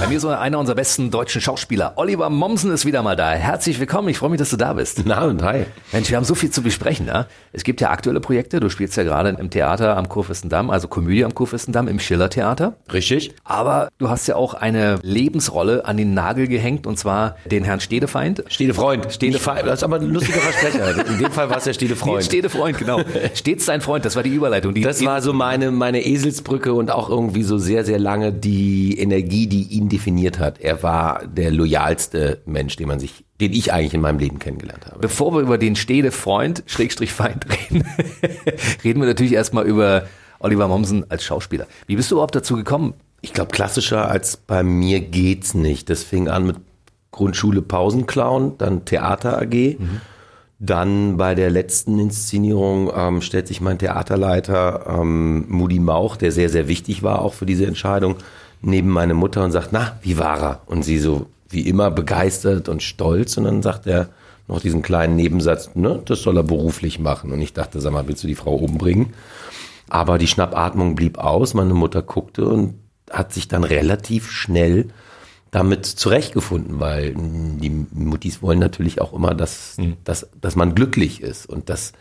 [0.00, 1.94] Bei mir ist einer unserer besten deutschen Schauspieler.
[1.96, 3.32] Oliver Mommsen ist wieder mal da.
[3.32, 4.08] Herzlich willkommen.
[4.08, 5.02] Ich freue mich, dass du da bist.
[5.04, 5.64] Na und hi.
[5.92, 7.08] Mensch, wir haben so viel zu besprechen.
[7.08, 7.26] Ja?
[7.52, 8.60] Es gibt ja aktuelle Projekte.
[8.60, 12.76] Du spielst ja gerade im Theater am Kurfürstendamm, also Komödie am Kurfürstendamm im Schiller-Theater.
[12.92, 13.34] Richtig.
[13.42, 17.80] Aber du hast ja auch eine Lebensrolle an den Nagel gehängt und zwar den Herrn
[17.80, 18.44] Stedefeind.
[18.46, 19.12] Stedefreund.
[19.12, 19.66] Stedefeind.
[19.66, 21.06] Das ist aber ein lustiger Versprecher.
[21.08, 22.22] In dem Fall war es der Stedefreund.
[22.24, 23.00] Stedefreund, genau.
[23.34, 24.04] Stets dein Freund.
[24.04, 24.74] Das war die Überleitung.
[24.74, 28.96] Die das war so meine, meine Eselsbrücke und auch irgendwie so sehr, sehr lange die
[28.98, 30.60] Energie, die ihn definiert hat.
[30.60, 34.86] Er war der loyalste Mensch, den man sich, den ich eigentlich in meinem Leben kennengelernt
[34.86, 34.98] habe.
[35.00, 37.84] Bevor wir über den Stede Freund, Schrägstrich Feind reden,
[38.84, 40.06] reden wir natürlich erstmal über
[40.40, 41.66] Oliver Mommsen als Schauspieler.
[41.86, 42.94] Wie bist du überhaupt dazu gekommen?
[43.20, 45.90] Ich glaube, klassischer als bei mir geht's nicht.
[45.90, 46.56] Das fing an mit
[47.10, 49.76] Grundschule Pausenclown, dann Theater AG.
[49.78, 50.00] Mhm.
[50.60, 56.48] Dann bei der letzten Inszenierung ähm, stellt sich mein Theaterleiter ähm, Moody Mauch, der sehr,
[56.48, 58.16] sehr wichtig war auch für diese Entscheidung,
[58.60, 60.60] neben meine Mutter und sagt, na, wie war er?
[60.66, 64.10] Und sie so wie immer begeistert und stolz und dann sagt er
[64.48, 67.32] noch diesen kleinen Nebensatz, ne, das soll er beruflich machen.
[67.32, 69.14] Und ich dachte, sag mal, willst du die Frau umbringen?
[69.88, 72.74] Aber die Schnappatmung blieb aus, meine Mutter guckte und
[73.10, 74.88] hat sich dann relativ schnell
[75.50, 79.96] damit zurechtgefunden, weil die Muttis wollen natürlich auch immer, dass, mhm.
[80.04, 81.46] dass, dass man glücklich ist.
[81.48, 81.92] Und das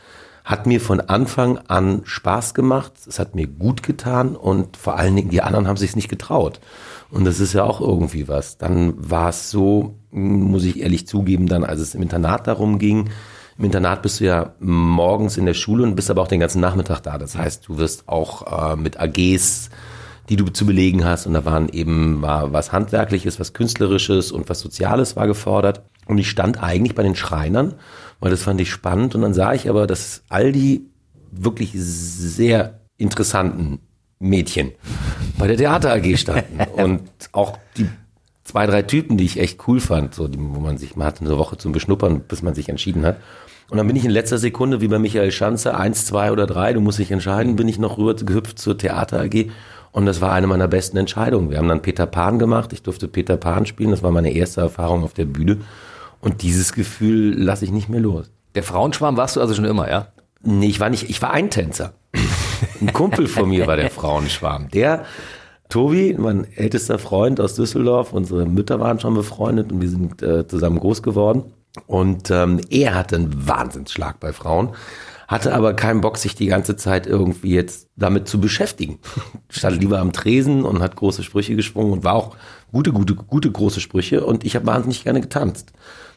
[0.47, 2.93] hat mir von Anfang an Spaß gemacht.
[3.05, 6.61] Es hat mir gut getan und vor allen Dingen die anderen haben sich nicht getraut.
[7.11, 8.57] Und das ist ja auch irgendwie was.
[8.57, 13.09] Dann war es so, muss ich ehrlich zugeben, dann als es im Internat darum ging,
[13.57, 16.61] im Internat bist du ja morgens in der Schule und bist aber auch den ganzen
[16.61, 17.17] Nachmittag da.
[17.17, 19.69] Das heißt, du wirst auch äh, mit AGs,
[20.29, 24.47] die du zu belegen hast, und da waren eben war was Handwerkliches, was Künstlerisches und
[24.47, 25.81] was Soziales war gefordert.
[26.05, 27.73] Und ich stand eigentlich bei den Schreinern
[28.19, 29.15] weil das fand ich spannend.
[29.15, 30.85] Und dann sah ich aber, dass all die
[31.31, 33.79] wirklich sehr interessanten
[34.19, 34.71] Mädchen
[35.37, 36.59] bei der Theater AG standen.
[36.73, 37.01] und
[37.31, 37.87] auch die
[38.43, 41.25] zwei, drei Typen, die ich echt cool fand, so, die, wo man sich, man hatte
[41.25, 43.17] eine Woche zum Beschnuppern, bis man sich entschieden hat.
[43.69, 46.71] Und dann bin ich in letzter Sekunde, wie bei Michael Schanze, eins, zwei oder drei,
[46.71, 49.47] du musst dich entscheiden, bin ich noch rüber gehüpft zur Theater AG.
[49.91, 51.49] Und das war eine meiner besten Entscheidungen.
[51.49, 52.71] Wir haben dann Peter Pan gemacht.
[52.71, 53.91] Ich durfte Peter Pan spielen.
[53.91, 55.57] Das war meine erste Erfahrung auf der Bühne.
[56.21, 58.31] Und dieses Gefühl lasse ich nicht mehr los.
[58.55, 60.07] Der Frauenschwarm warst du also schon immer, ja?
[60.41, 61.93] Nee, ich war nicht, ich war ein Tänzer.
[62.81, 64.69] Ein Kumpel von mir war der Frauenschwarm.
[64.69, 65.05] Der,
[65.69, 70.47] Tobi, mein ältester Freund aus Düsseldorf, unsere Mütter waren schon befreundet und wir sind äh,
[70.47, 71.43] zusammen groß geworden.
[71.85, 74.69] Und ähm, er hatte einen Wahnsinnsschlag bei Frauen,
[75.27, 78.99] hatte aber keinen Bock, sich die ganze Zeit irgendwie jetzt damit zu beschäftigen.
[79.49, 82.35] Stand lieber am Tresen und hat große Sprüche geschwungen und war auch
[82.71, 85.73] gute, gute, gute große Sprüche und ich habe wahnsinnig gerne getanzt.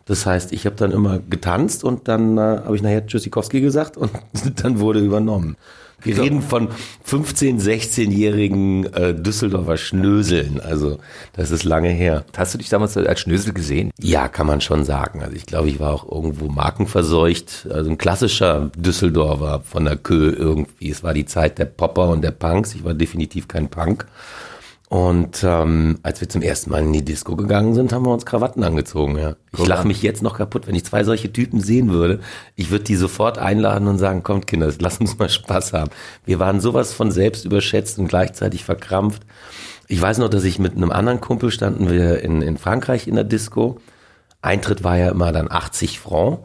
[0.06, 3.96] Das heißt, ich habe dann immer getanzt und dann äh, habe ich nachher Tschüssikowski gesagt
[3.96, 4.10] und
[4.62, 5.56] dann wurde übernommen.
[6.02, 6.22] Wir so.
[6.22, 6.68] reden von
[7.06, 10.60] 15-, 16-jährigen äh, Düsseldorfer Schnöseln.
[10.60, 10.98] Also
[11.34, 12.24] das ist lange her.
[12.36, 13.90] Hast du dich damals als Schnösel gesehen?
[13.98, 15.22] Ja, kann man schon sagen.
[15.22, 17.68] Also ich glaube, ich war auch irgendwo markenverseucht.
[17.70, 20.90] Also ein klassischer Düsseldorfer von der Kö irgendwie.
[20.90, 22.74] Es war die Zeit der Popper und der Punks.
[22.74, 24.06] Ich war definitiv kein Punk.
[24.90, 28.26] Und ähm, als wir zum ersten Mal in die Disco gegangen sind, haben wir uns
[28.26, 29.16] Krawatten angezogen.
[29.16, 29.36] Ja.
[29.56, 32.18] Ich lache mich jetzt noch kaputt, wenn ich zwei solche Typen sehen würde.
[32.56, 35.92] Ich würde die sofort einladen und sagen, kommt Kinder, lass uns mal Spaß haben.
[36.26, 39.22] Wir waren sowas von selbst überschätzt und gleichzeitig verkrampft.
[39.86, 43.14] Ich weiß noch, dass ich mit einem anderen Kumpel standen wir in, in Frankreich in
[43.14, 43.78] der Disco.
[44.42, 46.40] Eintritt war ja immer dann 80 Francs.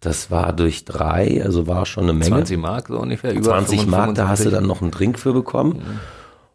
[0.00, 2.30] Das war durch drei, also war schon eine Menge.
[2.30, 3.34] 20 Mark so ungefähr.
[3.34, 5.74] Über 20 Mark, da hast du dann noch einen Drink für bekommen.
[5.74, 6.00] Mhm.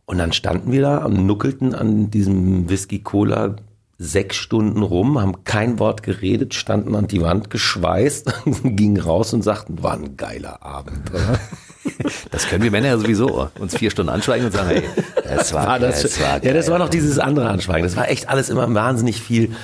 [0.10, 3.58] Und dann standen wir da und nuckelten an diesem Whisky Cola
[4.00, 8.34] sechs Stunden rum, haben kein Wort geredet, standen an die Wand geschweißt,
[8.64, 11.12] gingen raus und sagten, war ein geiler Abend.
[11.12, 11.40] Oder?
[12.32, 13.50] Das können wir Männer ja sowieso.
[13.60, 14.84] Uns vier Stunden anschweigen und sagen, hey,
[15.24, 17.84] das war, war das, das war Ja, das war noch dieses andere Anschweigen.
[17.84, 19.56] Das war echt alles immer wahnsinnig viel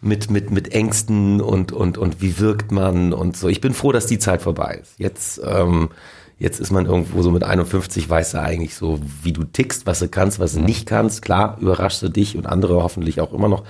[0.00, 3.48] mit, mit, mit Ängsten und, und, und wie wirkt man und so.
[3.48, 4.94] Ich bin froh, dass die Zeit vorbei ist.
[4.98, 5.90] Jetzt, ähm,
[6.38, 10.00] Jetzt ist man irgendwo so mit 51, weiß er eigentlich so, wie du tickst, was
[10.00, 11.22] du kannst, was du nicht kannst.
[11.22, 13.64] Klar, überraschst du dich und andere hoffentlich auch immer noch.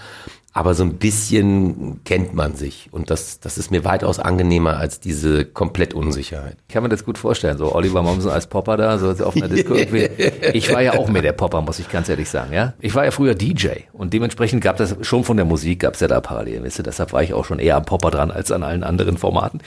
[0.57, 2.89] Aber so ein bisschen kennt man sich.
[2.93, 6.57] Und das, das ist mir weitaus angenehmer als diese komplett Unsicherheit.
[6.69, 7.59] Ich kann mir das gut vorstellen.
[7.59, 9.75] So Oliver Mommsen als Popper da, so auf einer Disco.
[9.75, 12.53] ich war ja auch mehr der Popper, muss ich ganz ehrlich sagen.
[12.53, 13.71] Ja, Ich war ja früher DJ.
[13.93, 16.65] Und dementsprechend gab das schon von der Musik, gab es ja da Parallelen.
[16.65, 16.85] Weißt du?
[16.85, 19.61] Deshalb war ich auch schon eher am Popper dran als an allen anderen Formaten.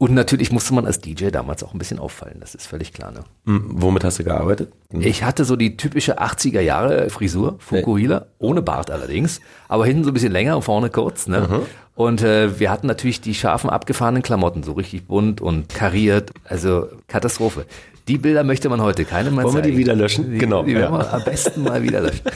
[0.00, 3.12] Und natürlich musste man als DJ damals auch ein bisschen auffallen, das ist völlig klar.
[3.12, 3.20] Ne?
[3.44, 4.72] Hm, womit hast du gearbeitet?
[4.90, 5.02] Hm.
[5.02, 10.10] Ich hatte so die typische 80er Jahre Frisur, Fukuhila, ohne Bart allerdings, aber hinten so
[10.10, 11.26] ein bisschen länger und vorne kurz.
[11.26, 11.40] Ne?
[11.40, 11.60] Mhm.
[11.96, 16.86] Und äh, wir hatten natürlich die scharfen, abgefahrenen Klamotten, so richtig bunt und kariert, also
[17.06, 17.66] Katastrophe.
[18.08, 19.66] Die Bilder möchte man heute keine mehr Wollen zeigen.
[19.66, 20.32] wir die wieder löschen?
[20.32, 20.62] Die, genau.
[20.62, 22.22] Die werden wir am besten mal wieder löschen.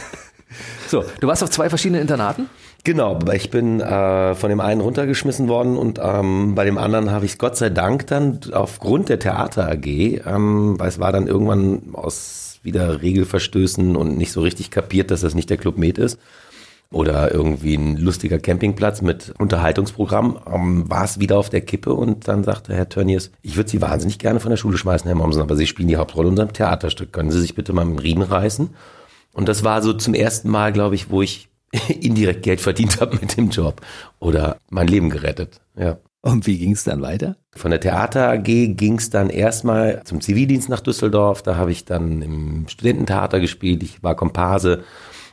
[0.86, 2.48] So, du warst auf zwei verschiedenen Internaten?
[2.84, 7.24] Genau, ich bin äh, von dem einen runtergeschmissen worden und ähm, bei dem anderen habe
[7.24, 11.94] ich Gott sei Dank dann aufgrund der Theater AG, ähm, weil es war dann irgendwann
[11.94, 16.18] aus wieder Regelverstößen und nicht so richtig kapiert, dass das nicht der Club Med ist
[16.90, 22.28] oder irgendwie ein lustiger Campingplatz mit Unterhaltungsprogramm, ähm, war es wieder auf der Kippe und
[22.28, 25.40] dann sagte Herr Tönnies, ich würde Sie wahnsinnig gerne von der Schule schmeißen, Herr Mommsen,
[25.40, 27.14] aber Sie spielen die Hauptrolle in unserem Theaterstück.
[27.14, 28.76] Können Sie sich bitte mal im Riemen reißen?
[29.32, 31.48] Und das war so zum ersten Mal, glaube ich, wo ich
[32.00, 33.80] indirekt Geld verdient habe mit dem Job
[34.18, 35.60] oder mein Leben gerettet.
[35.76, 35.98] Ja.
[36.20, 37.36] Und wie ging es dann weiter?
[37.54, 41.42] Von der Theater AG ging es dann erstmal zum Zivildienst nach Düsseldorf.
[41.42, 43.82] Da habe ich dann im Studententheater gespielt.
[43.82, 44.84] Ich war Komparse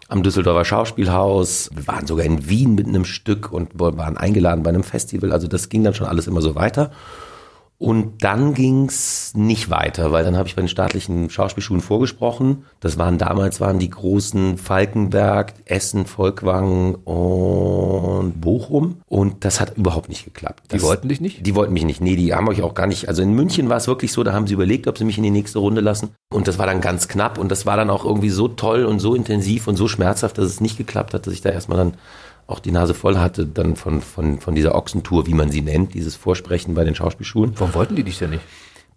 [0.10, 1.70] am Düsseldorfer Schauspielhaus.
[1.74, 5.32] Wir waren sogar in Wien mit einem Stück und waren eingeladen bei einem Festival.
[5.32, 6.92] Also das ging dann schon alles immer so weiter.
[7.82, 12.66] Und dann ging's nicht weiter, weil dann habe ich bei den staatlichen Schauspielschulen vorgesprochen.
[12.80, 18.98] Das waren damals waren die großen Falkenberg, Essen, Volkwang und Bochum.
[19.08, 20.62] Und das hat überhaupt nicht geklappt.
[20.68, 21.44] Das, die wollten dich nicht?
[21.44, 22.02] Die wollten mich nicht.
[22.02, 23.08] Nee, die haben euch auch gar nicht.
[23.08, 25.24] Also in München war es wirklich so, da haben sie überlegt, ob sie mich in
[25.24, 26.12] die nächste Runde lassen.
[26.32, 27.40] Und das war dann ganz knapp.
[27.40, 30.46] Und das war dann auch irgendwie so toll und so intensiv und so schmerzhaft, dass
[30.46, 31.96] es nicht geklappt hat, dass ich da erstmal dann
[32.48, 35.94] auch die Nase voll hatte, dann von, von, von dieser Ochsentour, wie man sie nennt,
[35.94, 37.54] dieses Vorsprechen bei den Schauspielschulen.
[37.58, 38.44] Warum wollten die dich denn nicht?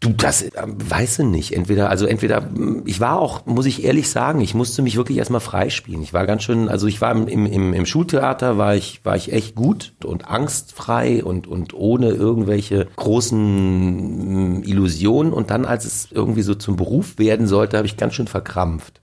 [0.00, 1.52] Du, das äh, weiß ich nicht.
[1.52, 5.18] Entweder, also entweder, hm, ich war auch, muss ich ehrlich sagen, ich musste mich wirklich
[5.18, 6.02] erstmal freispielen.
[6.02, 9.32] Ich war ganz schön, also ich war im, im, im Schultheater, war ich, war ich
[9.32, 15.32] echt gut und angstfrei und, und ohne irgendwelche großen hm, Illusionen.
[15.32, 19.00] Und dann, als es irgendwie so zum Beruf werden sollte, habe ich ganz schön verkrampft.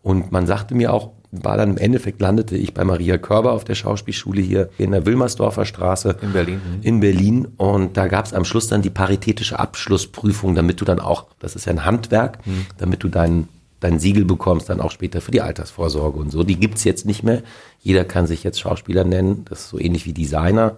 [0.00, 3.64] Und man sagte mir auch, war dann im Endeffekt landete ich bei Maria Körber auf
[3.64, 6.16] der Schauspielschule hier in der Wilmersdorfer Straße.
[6.20, 6.54] In Berlin.
[6.56, 6.82] Mhm.
[6.82, 7.48] In Berlin.
[7.56, 11.56] Und da gab es am Schluss dann die paritätische Abschlussprüfung, damit du dann auch, das
[11.56, 12.66] ist ja ein Handwerk, mhm.
[12.76, 13.48] damit du dein,
[13.80, 16.44] dein Siegel bekommst, dann auch später für die Altersvorsorge und so.
[16.44, 17.42] Die gibt's jetzt nicht mehr.
[17.80, 19.46] Jeder kann sich jetzt Schauspieler nennen.
[19.48, 20.76] Das ist so ähnlich wie Designer.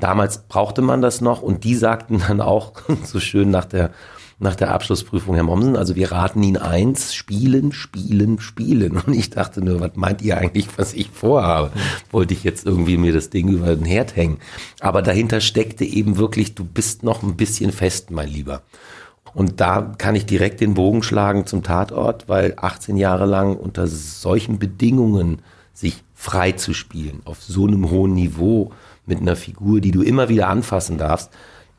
[0.00, 2.74] Damals brauchte man das noch und die sagten dann auch
[3.04, 3.90] so schön nach der
[4.38, 8.96] nach der Abschlussprüfung, Herr Mommsen, also wir raten Ihnen eins, spielen, spielen, spielen.
[8.96, 11.70] Und ich dachte nur, was meint ihr eigentlich, was ich vorhabe?
[12.10, 14.38] Wollte ich jetzt irgendwie mir das Ding über den Herd hängen.
[14.80, 18.62] Aber dahinter steckte eben wirklich, du bist noch ein bisschen fest, mein Lieber.
[19.34, 23.86] Und da kann ich direkt den Bogen schlagen zum Tatort, weil 18 Jahre lang unter
[23.86, 25.40] solchen Bedingungen
[25.72, 28.70] sich frei zu spielen, auf so einem hohen Niveau
[29.06, 31.30] mit einer Figur, die du immer wieder anfassen darfst,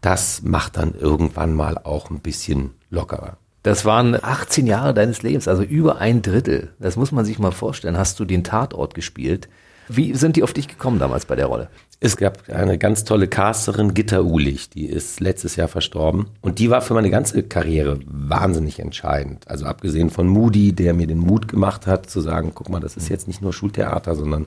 [0.06, 3.38] das macht dann irgendwann mal auch ein bisschen lockerer.
[3.64, 6.74] Das waren 18 Jahre deines Lebens, also über ein Drittel.
[6.80, 7.98] Das muss man sich mal vorstellen.
[7.98, 9.50] Hast du den Tatort gespielt?
[9.88, 11.70] Wie sind die auf dich gekommen damals bei der Rolle?
[12.00, 16.28] Es gab eine ganz tolle Casterin, Gitta Ulich, die ist letztes Jahr verstorben.
[16.42, 19.48] Und die war für meine ganze Karriere wahnsinnig entscheidend.
[19.48, 22.96] Also abgesehen von Moody, der mir den Mut gemacht hat, zu sagen, guck mal, das
[22.96, 24.46] ist jetzt nicht nur Schultheater, sondern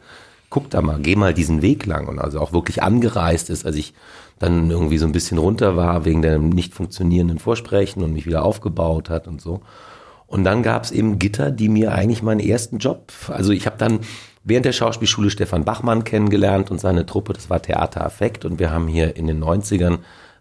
[0.51, 2.07] guck da mal, geh mal diesen Weg lang.
[2.07, 3.95] Und also auch wirklich angereist ist, als ich
[4.39, 8.45] dann irgendwie so ein bisschen runter war wegen der nicht funktionierenden Vorsprechen und mich wieder
[8.45, 9.61] aufgebaut hat und so.
[10.27, 13.79] Und dann gab es eben Gitter, die mir eigentlich meinen ersten Job, also ich habe
[13.79, 14.01] dann
[14.45, 18.71] während der Schauspielschule Stefan Bachmann kennengelernt und seine Truppe, das war Theater Affekt und wir
[18.71, 19.99] haben hier in den 90ern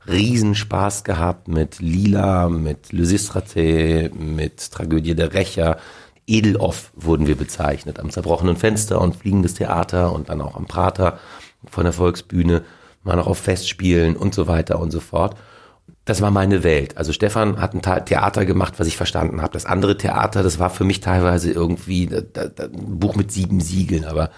[0.07, 5.77] Riesenspaß gehabt mit Lila, mit Le Sistrate, mit Tragödie der Rächer.
[6.25, 11.19] Edeloff wurden wir bezeichnet, am zerbrochenen Fenster und fliegendes Theater und dann auch am Prater
[11.69, 12.63] von der Volksbühne
[13.07, 15.35] mal noch auf Festspielen und so weiter und so fort.
[16.05, 16.97] Das war meine Welt.
[16.97, 19.53] Also Stefan hat ein Theater gemacht, was ich verstanden habe.
[19.53, 24.05] Das andere Theater, das war für mich teilweise irgendwie ein Buch mit sieben Siegeln.
[24.05, 24.29] Aber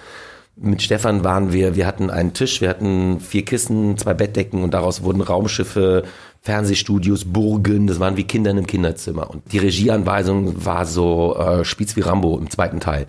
[0.56, 4.74] mit Stefan waren wir, wir hatten einen Tisch, wir hatten vier Kissen, zwei Bettdecken und
[4.74, 6.04] daraus wurden Raumschiffe,
[6.42, 9.30] Fernsehstudios, Burgen, das waren wie Kinder in einem Kinderzimmer.
[9.30, 13.08] Und die Regieanweisung war so äh, Spitz wie Rambo im zweiten Teil.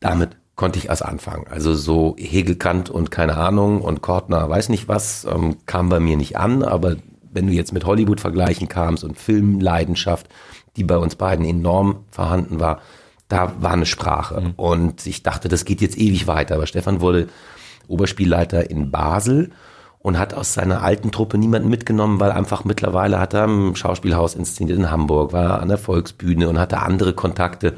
[0.00, 1.46] Damit konnte ich erst anfangen.
[1.50, 6.16] Also so Hegelkant und keine Ahnung und Kortner weiß nicht was, ähm, kam bei mir
[6.16, 6.96] nicht an, aber
[7.32, 10.28] wenn du jetzt mit Hollywood vergleichen kamst und Filmleidenschaft,
[10.76, 12.80] die bei uns beiden enorm vorhanden war,
[13.28, 14.40] da war eine Sprache.
[14.40, 14.52] Mhm.
[14.56, 16.54] Und ich dachte, das geht jetzt ewig weiter.
[16.54, 17.28] Aber Stefan wurde
[17.88, 19.50] Oberspielleiter in Basel
[19.98, 24.34] und hat aus seiner alten Truppe niemanden mitgenommen, weil einfach mittlerweile hat er im Schauspielhaus
[24.34, 27.74] inszeniert in Hamburg, war an der Volksbühne und hatte andere Kontakte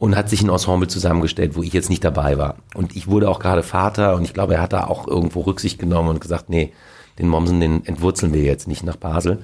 [0.00, 2.56] und hat sich ein Ensemble zusammengestellt, wo ich jetzt nicht dabei war.
[2.74, 5.78] Und ich wurde auch gerade Vater und ich glaube, er hat da auch irgendwo Rücksicht
[5.78, 6.72] genommen und gesagt, nee,
[7.18, 9.40] den Mommsen, den entwurzeln wir jetzt nicht nach Basel.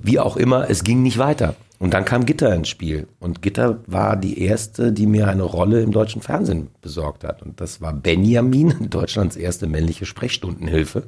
[0.00, 1.56] Wie auch immer, es ging nicht weiter.
[1.80, 3.08] Und dann kam Gitter ins Spiel.
[3.18, 7.42] Und Gitter war die erste, die mir eine Rolle im deutschen Fernsehen besorgt hat.
[7.42, 11.02] Und das war Benjamin, Deutschlands erste männliche Sprechstundenhilfe,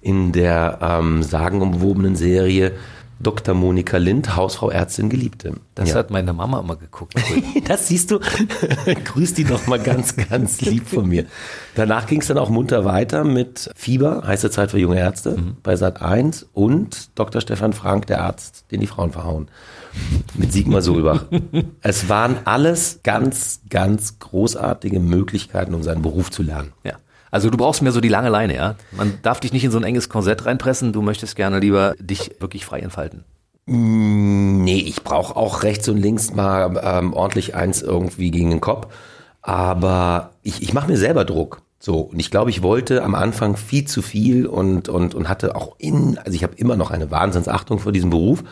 [0.00, 2.72] in der ähm, sagenumwobenen Serie
[3.22, 3.54] Dr.
[3.54, 5.54] Monika Lind, Hausfrau, Ärztin, Geliebte.
[5.74, 5.96] Das ja.
[5.96, 7.14] hat meine Mama immer geguckt.
[7.68, 8.18] das siehst du.
[9.04, 11.26] Grüß die doch mal ganz, ganz lieb von mir.
[11.74, 15.56] Danach ging es dann auch munter weiter mit Fieber, heiße Zeit für junge Ärzte, mhm.
[15.62, 17.42] bei Sat 1 und Dr.
[17.42, 19.48] Stefan Frank, der Arzt, den die Frauen verhauen.
[20.34, 21.26] Mit Sigmar Solbach.
[21.82, 26.72] es waren alles ganz, ganz großartige Möglichkeiten, um seinen Beruf zu lernen.
[26.84, 26.94] Ja.
[27.30, 28.74] Also du brauchst mehr so die lange Leine, ja?
[28.92, 32.32] Man darf dich nicht in so ein enges Korsett reinpressen, du möchtest gerne lieber dich
[32.40, 33.24] wirklich frei entfalten.
[33.66, 38.60] Mm, nee, ich brauche auch rechts und links mal ähm, ordentlich eins irgendwie gegen den
[38.60, 38.92] Kopf.
[39.42, 41.62] Aber ich, ich mache mir selber Druck.
[41.78, 45.56] So, und ich glaube, ich wollte am Anfang viel zu viel und, und, und hatte
[45.56, 48.44] auch in, also ich habe immer noch eine Wahnsinnsachtung vor diesem Beruf,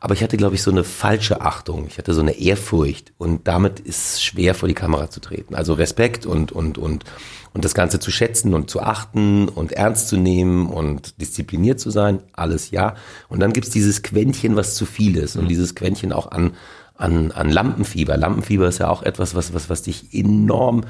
[0.00, 1.86] aber ich hatte, glaube ich, so eine falsche Achtung.
[1.86, 5.54] Ich hatte so eine Ehrfurcht und damit ist schwer vor die Kamera zu treten.
[5.54, 7.04] Also Respekt und, und, und
[7.52, 11.90] und das Ganze zu schätzen und zu achten und ernst zu nehmen und diszipliniert zu
[11.90, 12.94] sein, alles ja.
[13.28, 15.48] Und dann gibt's dieses Quäntchen, was zu viel ist und mhm.
[15.48, 16.52] dieses Quäntchen auch an,
[16.96, 18.16] an, an Lampenfieber.
[18.16, 20.82] Lampenfieber ist ja auch etwas, was, was, was dich enorm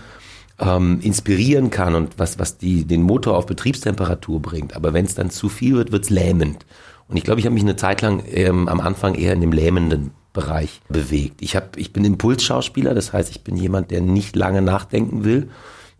[0.58, 4.76] ähm, inspirieren kann und was, was die, den Motor auf Betriebstemperatur bringt.
[4.76, 6.66] Aber wenn es dann zu viel wird, wird's lähmend.
[7.08, 9.52] Und ich glaube, ich habe mich eine Zeit lang ähm, am Anfang eher in dem
[9.52, 11.42] lähmenden Bereich bewegt.
[11.42, 15.48] Ich, hab, ich bin Impulsschauspieler, das heißt, ich bin jemand, der nicht lange nachdenken will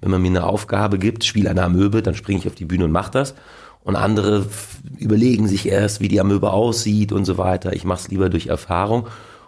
[0.01, 2.85] wenn man mir eine Aufgabe gibt, spiel eine Amöbe, dann springe ich auf die Bühne
[2.85, 3.35] und mache das.
[3.83, 4.47] Und andere
[4.99, 7.73] überlegen sich erst, wie die Amöbe aussieht und so weiter.
[7.73, 9.07] Ich mache es lieber durch Erfahrung.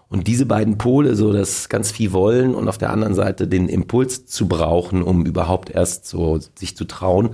[0.08, 3.68] Und diese beiden Pole, so das ganz viel wollen und auf der anderen Seite den
[3.68, 7.30] Impuls zu brauchen, um überhaupt erst so sich zu trauen,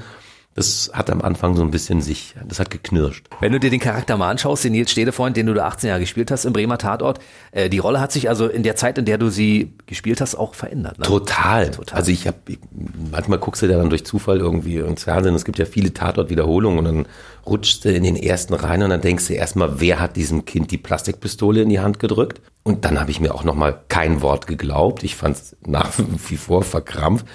[0.58, 3.26] das hat am Anfang so ein bisschen sich, das hat geknirscht.
[3.40, 6.00] Wenn du dir den Charakter mal anschaust, den Nils Stedefreund, den du da 18 Jahre
[6.00, 7.20] gespielt hast im Bremer Tatort,
[7.52, 10.34] äh, die Rolle hat sich also in der Zeit, in der du sie gespielt hast,
[10.34, 10.98] auch verändert.
[10.98, 11.04] Ne?
[11.04, 11.70] Total.
[11.70, 11.96] Total.
[11.96, 12.38] Also ich habe,
[13.12, 16.78] manchmal guckst du da dann durch Zufall irgendwie ins Fernsehen, es gibt ja viele Tatort-Wiederholungen
[16.80, 17.06] und dann
[17.46, 20.72] rutschst du in den ersten rein und dann denkst du erstmal, wer hat diesem Kind
[20.72, 22.40] die Plastikpistole in die Hand gedrückt?
[22.64, 25.04] Und dann habe ich mir auch nochmal kein Wort geglaubt.
[25.04, 25.92] Ich fand es nach
[26.28, 27.26] wie vor verkrampft.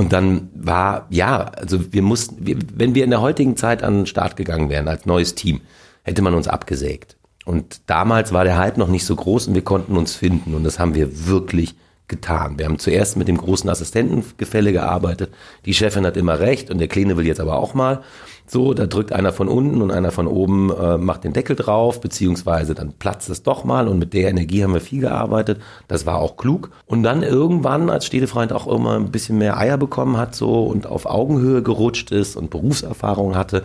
[0.00, 3.96] Und dann war, ja, also wir mussten, wir, wenn wir in der heutigen Zeit an
[3.96, 5.60] den Start gegangen wären als neues Team,
[6.04, 7.18] hätte man uns abgesägt.
[7.44, 10.64] Und damals war der Hype noch nicht so groß und wir konnten uns finden und
[10.64, 11.74] das haben wir wirklich
[12.10, 12.58] getan.
[12.58, 15.32] Wir haben zuerst mit dem großen Assistentengefälle gearbeitet.
[15.64, 18.02] Die Chefin hat immer recht und der Kleine will jetzt aber auch mal.
[18.46, 22.00] So, da drückt einer von unten und einer von oben äh, macht den Deckel drauf,
[22.00, 25.62] beziehungsweise dann platzt es doch mal und mit der Energie haben wir viel gearbeitet.
[25.88, 26.70] Das war auch klug.
[26.84, 30.86] Und dann irgendwann, als Städtefreund auch immer ein bisschen mehr Eier bekommen hat so und
[30.86, 33.62] auf Augenhöhe gerutscht ist und Berufserfahrung hatte,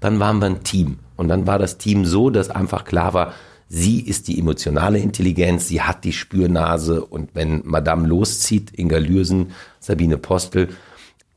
[0.00, 0.98] dann waren wir ein Team.
[1.16, 3.32] Und dann war das Team so, dass einfach klar war,
[3.68, 9.52] sie ist die emotionale Intelligenz, sie hat die Spürnase und wenn Madame loszieht, Inga Lürsen,
[9.80, 10.68] Sabine Postel,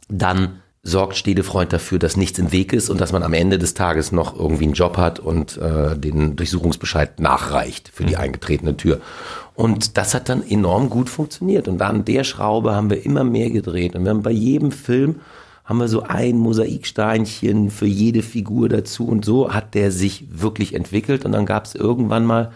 [0.08, 3.76] dann sorgt Stedefreund dafür, dass nichts im Weg ist und dass man am Ende des
[3.76, 8.22] Tages noch irgendwie einen Job hat und äh, den Durchsuchungsbescheid nachreicht für die mhm.
[8.22, 9.00] eingetretene Tür.
[9.54, 11.68] Und das hat dann enorm gut funktioniert.
[11.68, 13.96] Und an der Schraube haben wir immer mehr gedreht.
[13.96, 15.18] Und wir haben bei jedem Film
[15.72, 19.08] haben wir so ein Mosaiksteinchen für jede Figur dazu.
[19.08, 21.24] Und so hat der sich wirklich entwickelt.
[21.24, 22.52] Und dann gab es irgendwann mal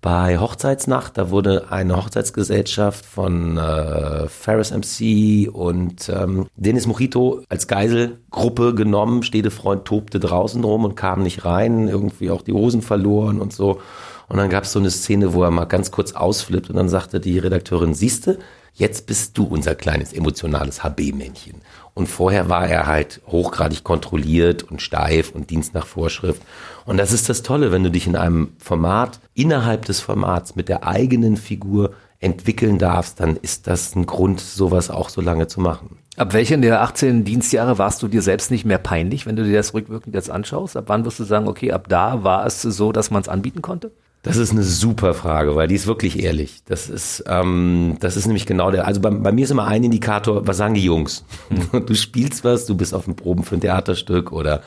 [0.00, 1.16] bei Hochzeitsnacht.
[1.16, 9.22] Da wurde eine Hochzeitsgesellschaft von äh, Ferris MC und ähm, Dennis Mojito als Geiselgruppe genommen.
[9.22, 13.80] Stedefreund tobte draußen rum und kam nicht rein, irgendwie auch die Hosen verloren und so.
[14.28, 16.88] Und dann gab es so eine Szene, wo er mal ganz kurz ausflippt und dann
[16.88, 18.40] sagte die Redakteurin, siehste,
[18.74, 21.60] jetzt bist du unser kleines emotionales HB-Männchen.
[21.94, 26.42] Und vorher war er halt hochgradig kontrolliert und steif und Dienst nach Vorschrift.
[26.86, 30.68] Und das ist das Tolle, wenn du dich in einem Format, innerhalb des Formats mit
[30.68, 35.60] der eigenen Figur entwickeln darfst, dann ist das ein Grund, sowas auch so lange zu
[35.60, 35.96] machen.
[36.16, 39.56] Ab welchen der 18 Dienstjahre warst du dir selbst nicht mehr peinlich, wenn du dir
[39.56, 40.76] das rückwirkend jetzt anschaust?
[40.76, 43.62] Ab wann wirst du sagen, okay, ab da war es so, dass man es anbieten
[43.62, 43.90] konnte?
[44.22, 46.62] Das ist eine super Frage, weil die ist wirklich ehrlich.
[46.66, 48.86] Das ist, ähm, das ist nämlich genau der.
[48.86, 51.24] Also bei, bei mir ist immer ein Indikator, was sagen die Jungs?
[51.48, 51.86] Hm.
[51.86, 54.62] Du spielst was, du bist auf dem Proben für ein Theaterstück oder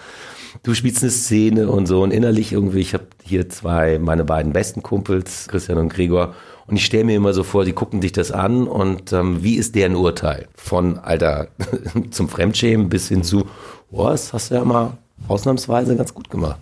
[0.64, 4.54] du spielst eine Szene und so und innerlich irgendwie, ich habe hier zwei, meine beiden
[4.54, 6.34] besten Kumpels, Christian und Gregor,
[6.66, 9.56] und ich stelle mir immer so vor, die gucken dich das an und ähm, wie
[9.56, 10.48] ist deren Urteil?
[10.56, 11.50] Von Alter
[12.12, 13.46] zum Fremdschämen bis hin zu,
[13.92, 16.62] boah, das hast du ja mal ausnahmsweise ganz gut gemacht.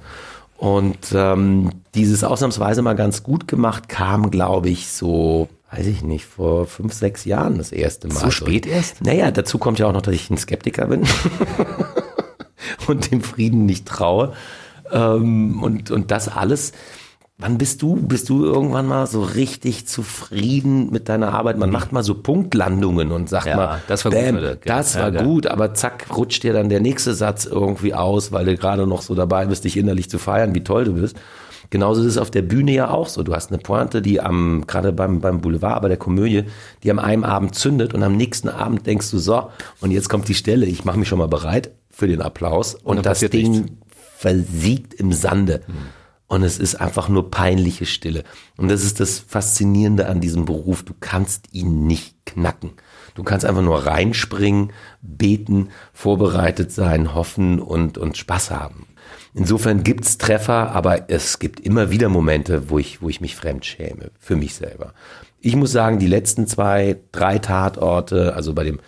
[0.62, 6.26] Und ähm, dieses ausnahmsweise mal ganz gut gemacht kam, glaube ich, so, weiß ich nicht,
[6.26, 8.20] vor fünf, sechs Jahren das erste Mal.
[8.20, 9.02] So spät erst?
[9.02, 11.02] Naja, dazu kommt ja auch noch, dass ich ein Skeptiker bin
[12.88, 14.34] und dem Frieden nicht traue.
[14.92, 16.74] Ähm, und, und das alles
[17.42, 21.58] Wann bist du, bist du irgendwann mal so richtig zufrieden mit deiner Arbeit?
[21.58, 25.02] Man macht mal so Punktlandungen und sagt Ja, mal, das war bam, gut, das Ja,
[25.02, 25.24] war ja.
[25.24, 29.02] gut, aber zack, rutscht dir dann der nächste Satz irgendwie aus, weil du gerade noch
[29.02, 31.18] so dabei bist, dich innerlich zu feiern, wie toll du bist.
[31.72, 33.24] Genauso ist es auf der Bühne ja auch so.
[33.24, 36.44] Du hast eine Pointe, die am, gerade beim, beim Boulevard, bei der Komödie,
[36.84, 39.48] die am einem Abend zündet und am nächsten Abend denkst du so,
[39.80, 42.98] und jetzt kommt die Stelle, ich mache mich schon mal bereit für den Applaus und,
[42.98, 43.72] dann das Ding nichts.
[44.18, 45.62] versiegt im Sande.
[46.32, 48.24] Und es ist einfach nur peinliche Stille.
[48.56, 50.82] Und das ist das Faszinierende an diesem Beruf.
[50.82, 52.72] Du kannst ihn nicht knacken.
[53.16, 54.72] Du kannst einfach nur reinspringen,
[55.02, 58.88] beten, vorbereitet sein, hoffen und, und Spaß haben.
[59.34, 63.66] Insofern gibt's Treffer, aber es gibt immer wieder Momente, wo ich, wo ich mich fremd
[63.66, 64.94] schäme, für mich selber.
[65.42, 68.80] Ich muss sagen, die letzten zwei, drei Tatorte, also bei dem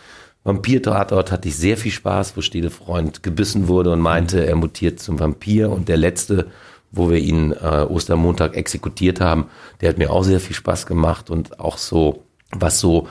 [0.45, 5.19] Vampir-Tatort hatte ich sehr viel Spaß, wo Stedefreund gebissen wurde und meinte, er mutiert zum
[5.19, 5.71] Vampir.
[5.71, 6.47] Und der letzte,
[6.93, 9.47] wo wir ihn äh, Ostermontag exekutiert haben,
[9.81, 13.09] der hat mir auch sehr viel Spaß gemacht und auch so, was so,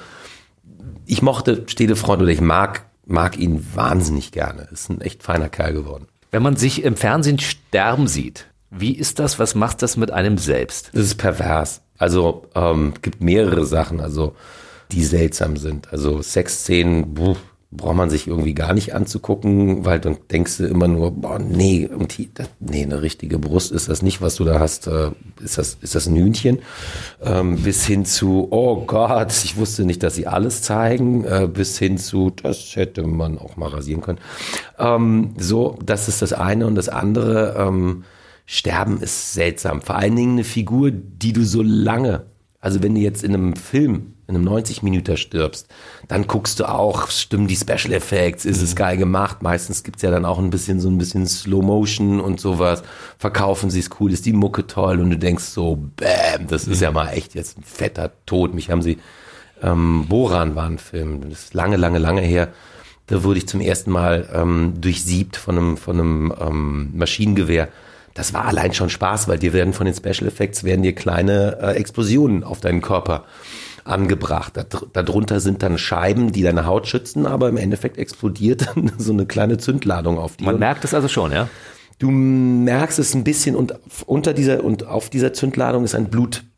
[1.05, 4.69] ich mochte Stedefreund oder ich mag, mag ihn wahnsinnig gerne.
[4.73, 6.07] Ist ein echt feiner Kerl geworden.
[6.31, 9.39] Wenn man sich im Fernsehen sterben sieht, wie ist das?
[9.39, 10.91] Was macht das mit einem selbst?
[10.95, 11.83] Das ist pervers.
[11.99, 14.35] Also ähm, gibt mehrere Sachen, also
[14.93, 15.93] die seltsam sind.
[15.93, 17.37] Also Sexszenen buh,
[17.75, 21.87] braucht man sich irgendwie gar nicht anzugucken, weil dann denkst du immer nur, boah, nee,
[21.87, 24.87] und die, das, nee, eine richtige Brust ist das nicht, was du da hast.
[24.87, 25.11] Äh,
[25.43, 26.59] ist das ist das ein Hühnchen?
[27.23, 31.25] Ähm, bis hin zu, oh Gott, ich wusste nicht, dass sie alles zeigen.
[31.25, 34.19] Äh, bis hin zu, das hätte man auch mal rasieren können.
[34.79, 37.57] Ähm, so, das ist das eine und das andere.
[37.59, 38.05] Ähm,
[38.45, 39.81] Sterben ist seltsam.
[39.81, 42.27] Vor allen Dingen eine Figur, die du so lange,
[42.61, 45.69] also wenn du jetzt in einem Film, in einem 90 Minuten stirbst,
[46.09, 49.43] dann guckst du auch, stimmen die Special Effects, ist es geil gemacht.
[49.43, 52.83] Meistens gibt's ja dann auch ein bisschen so ein bisschen Slow Motion und sowas.
[53.19, 56.81] Verkaufen sie es cool, ist die Mucke toll und du denkst so, bam, das ist
[56.81, 58.55] ja mal echt jetzt ein fetter Tod.
[58.55, 58.99] Mich haben sie,
[59.63, 62.49] ähm, Boran war ein Film, das ist lange, lange, lange her.
[63.07, 67.69] Da wurde ich zum ersten Mal ähm, durchsiebt von einem, von einem ähm, Maschinengewehr.
[68.15, 71.59] Das war allein schon Spaß, weil dir werden von den Special Effects werden dir kleine
[71.61, 73.25] äh, Explosionen auf deinen Körper
[73.85, 74.57] angebracht.
[74.57, 79.13] Da, darunter sind dann Scheiben, die deine Haut schützen, aber im Endeffekt explodiert dann so
[79.13, 80.45] eine kleine Zündladung auf dir.
[80.45, 81.49] Man merkt es also schon, ja?
[81.99, 83.75] Du merkst es ein bisschen und
[84.07, 86.11] unter dieser und auf dieser Zündladung ist ein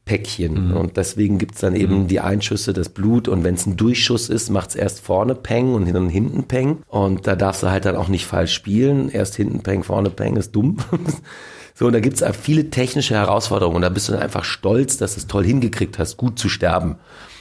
[0.05, 0.73] Blutpäckchen.
[0.73, 3.29] Und deswegen gibt's dann eben die Einschüsse, das Blut.
[3.29, 6.79] Und wenn es ein Durchschuss ist, macht's erst vorne Peng und dann hinten Peng.
[6.89, 9.09] Und da darfst du halt dann auch nicht falsch spielen.
[9.09, 10.79] Erst hinten Peng, vorne Peng ist dumm.
[11.75, 13.77] so, und da gibt's viele technische Herausforderungen.
[13.77, 16.49] Und da bist du dann einfach stolz, dass du es toll hingekriegt hast, gut zu
[16.49, 16.97] sterben.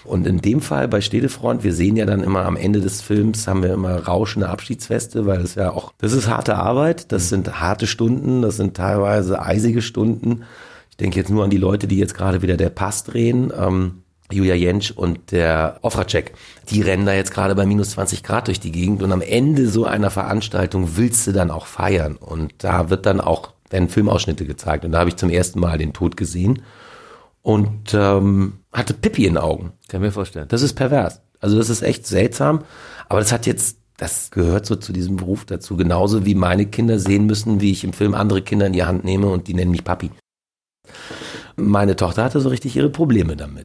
[0.06, 3.48] Und in dem Fall bei Stedefront, wir sehen ja dann immer am Ende des Films,
[3.48, 7.62] haben wir immer rauschende Abschiedsfeste, weil das ja auch, das ist harte Arbeit, das sind
[7.62, 10.44] harte Stunden, das sind teilweise eisige Stunden.
[10.94, 13.52] Ich denke jetzt nur an die Leute, die jetzt gerade wieder der Pass drehen.
[13.58, 16.34] Ähm, Julia Jentsch und der Ofracek,
[16.70, 19.68] die rennen da jetzt gerade bei minus 20 Grad durch die Gegend und am Ende
[19.70, 24.46] so einer Veranstaltung willst du dann auch feiern und da wird dann auch, werden Filmausschnitte
[24.46, 26.62] gezeigt und da habe ich zum ersten Mal den Tod gesehen
[27.42, 29.74] und ähm, hatte Pippi in den Augen.
[29.88, 30.48] Kann ich mir vorstellen.
[30.48, 31.22] Das ist pervers.
[31.40, 32.66] Also das ist echt seltsam.
[33.10, 35.76] Aber das hat jetzt, das gehört so zu diesem Beruf dazu.
[35.76, 39.04] Genauso wie meine Kinder sehen müssen, wie ich im Film andere Kinder in die Hand
[39.04, 40.12] nehme und die nennen mich Papi.
[41.56, 43.64] Meine Tochter hatte so richtig ihre Probleme damit.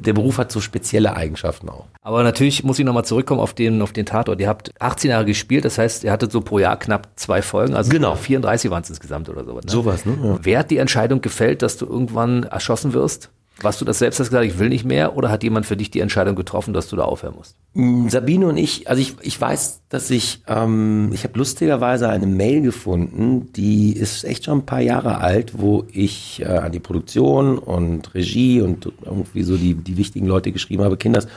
[0.00, 1.86] Der Beruf hat so spezielle Eigenschaften auch.
[2.00, 4.40] Aber natürlich muss ich nochmal zurückkommen auf den, auf den Tatort.
[4.40, 7.74] Ihr habt 18 Jahre gespielt, das heißt, ihr hattet so pro Jahr knapp zwei Folgen,
[7.74, 8.16] also Genau.
[8.16, 9.64] 34 waren es insgesamt oder sowas.
[9.64, 9.70] Ne?
[9.70, 10.18] Sowas, ne?
[10.22, 10.38] Ja.
[10.42, 13.30] Wer hat die Entscheidung gefällt, dass du irgendwann erschossen wirst?
[13.60, 15.16] Warst du das selbst, hast gesagt, ich will nicht mehr?
[15.16, 17.56] Oder hat jemand für dich die Entscheidung getroffen, dass du da aufhören musst?
[17.74, 22.26] Mm, Sabine und ich, also ich, ich weiß, dass ich, ähm, ich habe lustigerweise eine
[22.26, 26.80] Mail gefunden, die ist echt schon ein paar Jahre alt, wo ich äh, an die
[26.80, 31.28] Produktion und Regie und irgendwie so die, die wichtigen Leute geschrieben habe, Kinders,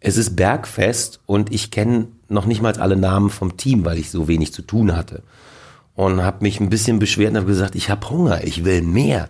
[0.00, 4.10] es ist Bergfest und ich kenne noch nicht mal alle Namen vom Team, weil ich
[4.10, 5.22] so wenig zu tun hatte.
[6.00, 9.28] Und habe mich ein bisschen beschwert und habe gesagt, ich habe Hunger, ich will mehr.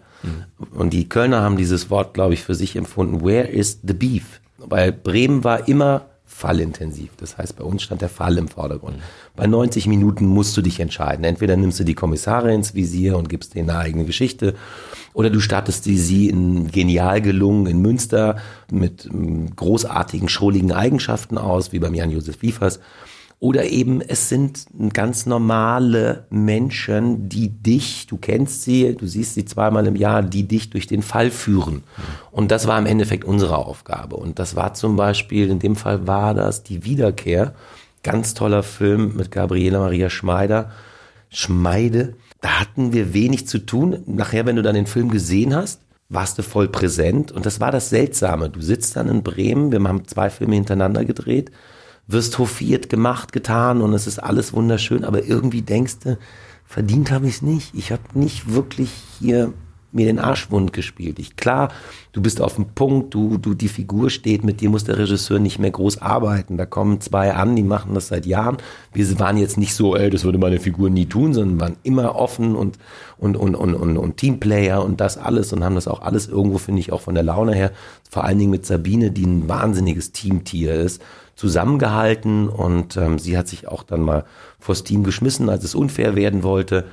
[0.73, 4.41] Und die Kölner haben dieses Wort, glaube ich, für sich empfunden, where is the beef?
[4.59, 7.11] Weil Bremen war immer fallintensiv.
[7.17, 8.97] Das heißt, bei uns stand der Fall im Vordergrund.
[9.35, 11.25] Bei 90 Minuten musst du dich entscheiden.
[11.25, 14.55] Entweder nimmst du die Kommissare ins Visier und gibst denen eine eigene Geschichte,
[15.13, 18.37] oder du startest die sie in genial gelungen in Münster
[18.71, 22.79] mit ähm, großartigen, schrulligen Eigenschaften aus, wie beim Jan-Josef Liefers.
[23.41, 29.47] Oder eben, es sind ganz normale Menschen, die dich, du kennst sie, du siehst sie
[29.47, 31.83] zweimal im Jahr, die dich durch den Fall führen.
[32.31, 34.17] Und das war im Endeffekt unsere Aufgabe.
[34.17, 37.55] Und das war zum Beispiel, in dem Fall war das die Wiederkehr.
[38.03, 40.71] Ganz toller Film mit Gabriele Maria Schmeider.
[41.31, 42.17] Schmeide.
[42.43, 44.03] da hatten wir wenig zu tun.
[44.05, 47.33] Nachher, wenn du dann den Film gesehen hast, warst du voll präsent.
[47.33, 48.51] Und das war das Seltsame.
[48.51, 51.51] Du sitzt dann in Bremen, wir haben zwei Filme hintereinander gedreht,
[52.13, 56.19] wirst hofiert, gemacht, getan und es ist alles wunderschön, aber irgendwie denkst du,
[56.65, 57.75] verdient habe ich es nicht.
[57.75, 59.53] Ich habe nicht wirklich hier
[59.93, 61.19] mir den Arsch wund gespielt.
[61.19, 61.71] Ich, klar,
[62.13, 65.39] du bist auf dem Punkt, du, du, die Figur steht, mit dir muss der Regisseur
[65.39, 66.57] nicht mehr groß arbeiten.
[66.57, 68.59] Da kommen zwei an, die machen das seit Jahren.
[68.93, 72.15] Wir waren jetzt nicht so, ey, das würde meine Figur nie tun, sondern waren immer
[72.15, 72.79] offen und,
[73.19, 76.59] und, und, und, und, und Teamplayer und das alles und haben das auch alles irgendwo,
[76.59, 77.73] finde ich, auch von der Laune her,
[78.09, 81.03] vor allen Dingen mit Sabine, die ein wahnsinniges Teamtier ist,
[81.41, 84.27] zusammengehalten und ähm, sie hat sich auch dann mal
[84.59, 86.85] vors Team geschmissen, als es unfair werden wollte.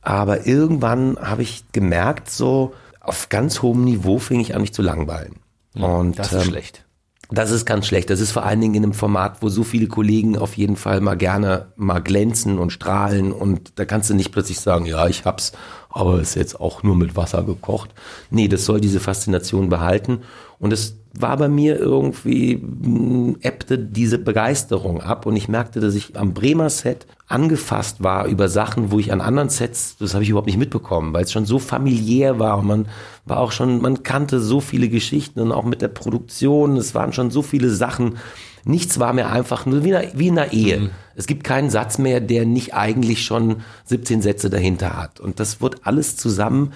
[0.00, 4.80] Aber irgendwann habe ich gemerkt, so auf ganz hohem Niveau fing ich an, mich zu
[4.80, 5.40] langweilen.
[5.74, 6.86] Ja, und das ist ähm, schlecht.
[7.30, 8.08] Das ist ganz schlecht.
[8.08, 11.02] Das ist vor allen Dingen in einem Format, wo so viele Kollegen auf jeden Fall
[11.02, 15.26] mal gerne mal glänzen und strahlen und da kannst du nicht plötzlich sagen, ja, ich
[15.26, 15.52] hab's,
[15.90, 17.90] aber ist jetzt auch nur mit Wasser gekocht.
[18.30, 20.22] Nee, das soll diese Faszination behalten
[20.58, 25.94] und es war bei mir irgendwie, hm, ebbte diese Begeisterung ab und ich merkte, dass
[25.94, 30.24] ich am Bremer Set angefasst war über Sachen, wo ich an anderen Sets, das habe
[30.24, 32.88] ich überhaupt nicht mitbekommen, weil es schon so familiär war und man
[33.24, 37.12] war auch schon, man kannte so viele Geschichten und auch mit der Produktion, es waren
[37.12, 38.18] schon so viele Sachen.
[38.64, 40.80] Nichts war mir einfach nur wie, wie in einer Ehe.
[40.80, 40.90] Mhm.
[41.14, 45.20] Es gibt keinen Satz mehr, der nicht eigentlich schon 17 Sätze dahinter hat.
[45.20, 46.72] Und das wird alles zusammen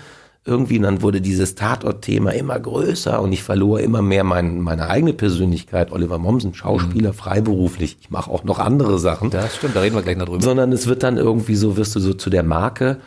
[0.46, 5.12] irgendwie, dann wurde dieses Tatort-Thema immer größer und ich verlor immer mehr mein, meine eigene
[5.12, 5.92] Persönlichkeit.
[5.92, 7.16] Oliver Mommsen, Schauspieler, mhm.
[7.16, 7.98] freiberuflich.
[8.00, 9.30] Ich mache auch noch andere Sachen.
[9.30, 10.42] Das stimmt, da reden wir gleich noch drüber.
[10.42, 12.98] Sondern es wird dann irgendwie so, wirst du so zu der Marke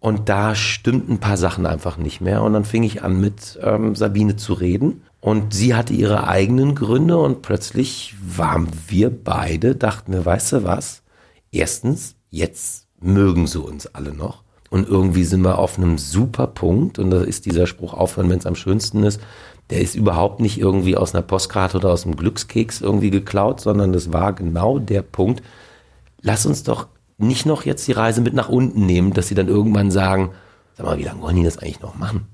[0.00, 2.42] und da stimmten ein paar Sachen einfach nicht mehr.
[2.42, 5.02] Und dann fing ich an mit ähm, Sabine zu reden.
[5.20, 10.64] Und sie hatte ihre eigenen Gründe und plötzlich waren wir beide, dachten wir, weißt du
[10.64, 11.02] was?
[11.50, 14.44] Erstens, jetzt mögen sie uns alle noch.
[14.70, 16.98] Und irgendwie sind wir auf einem super Punkt.
[16.98, 19.20] Und da ist dieser Spruch aufhören, wenn es am schönsten ist.
[19.70, 23.92] Der ist überhaupt nicht irgendwie aus einer Postkarte oder aus einem Glückskeks irgendwie geklaut, sondern
[23.92, 25.42] das war genau der Punkt.
[26.20, 29.48] Lass uns doch nicht noch jetzt die Reise mit nach unten nehmen, dass sie dann
[29.48, 30.30] irgendwann sagen,
[30.76, 32.26] sag mal, wie lange wollen die das eigentlich noch machen?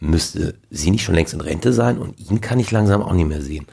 [0.00, 3.28] Müsste sie nicht schon längst in Rente sein und ihn kann ich langsam auch nicht
[3.28, 3.66] mehr sehen.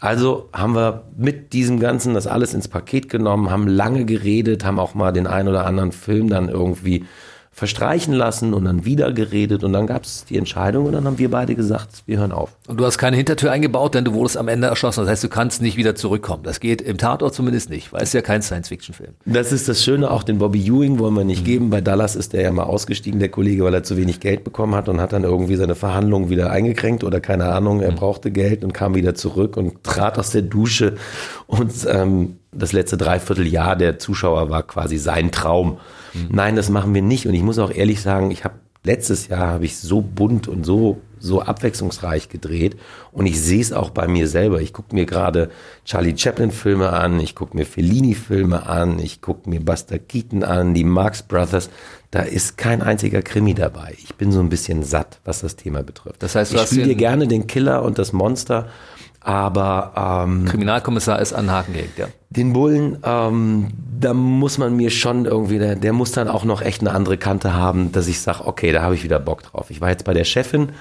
[0.00, 4.78] Also haben wir mit diesem Ganzen das alles ins Paket genommen, haben lange geredet, haben
[4.78, 7.06] auch mal den einen oder anderen Film dann irgendwie
[7.54, 11.18] verstreichen lassen und dann wieder geredet und dann gab es die Entscheidung und dann haben
[11.18, 12.56] wir beide gesagt, wir hören auf.
[12.66, 15.02] Und du hast keine Hintertür eingebaut, denn du wurdest am Ende erschossen.
[15.02, 16.42] Das heißt, du kannst nicht wieder zurückkommen.
[16.42, 19.12] Das geht im Tatort zumindest nicht, weil es ja kein Science-Fiction-Film.
[19.24, 21.46] Das ist das Schöne, auch den Bobby Ewing wollen wir nicht mhm.
[21.46, 21.70] geben.
[21.70, 24.74] Bei Dallas ist der ja mal ausgestiegen, der Kollege, weil er zu wenig Geld bekommen
[24.74, 27.96] hat und hat dann irgendwie seine Verhandlungen wieder eingekränkt oder keine Ahnung, er mhm.
[27.96, 30.96] brauchte Geld und kam wieder zurück und trat aus der Dusche
[31.46, 35.78] und ähm, das letzte Dreivierteljahr der Zuschauer war quasi sein Traum.
[36.12, 36.28] Mhm.
[36.30, 37.26] Nein, das machen wir nicht.
[37.26, 40.64] Und ich muss auch ehrlich sagen, ich habe letztes Jahr habe ich so bunt und
[40.64, 42.76] so so abwechslungsreich gedreht
[43.10, 44.60] und ich sehe es auch bei mir selber.
[44.60, 45.50] Ich gucke mir gerade
[45.86, 50.44] Charlie Chaplin Filme an, ich gucke mir Fellini Filme an, ich gucke mir Buster Keaton
[50.44, 51.70] an, die Marx Brothers.
[52.10, 53.96] Da ist kein einziger Krimi dabei.
[54.02, 56.22] Ich bin so ein bisschen satt, was das Thema betrifft.
[56.22, 58.68] Das heißt, ich spiele dir gerne den Killer und das Monster
[59.24, 62.06] aber ähm, Kriminalkommissar ist an den Haken gelegt, ja.
[62.28, 66.60] Den Bullen, ähm, da muss man mir schon irgendwie, der, der muss dann auch noch
[66.60, 69.70] echt eine andere Kante haben, dass ich sage, okay, da habe ich wieder Bock drauf.
[69.70, 70.72] Ich war jetzt bei der Chefin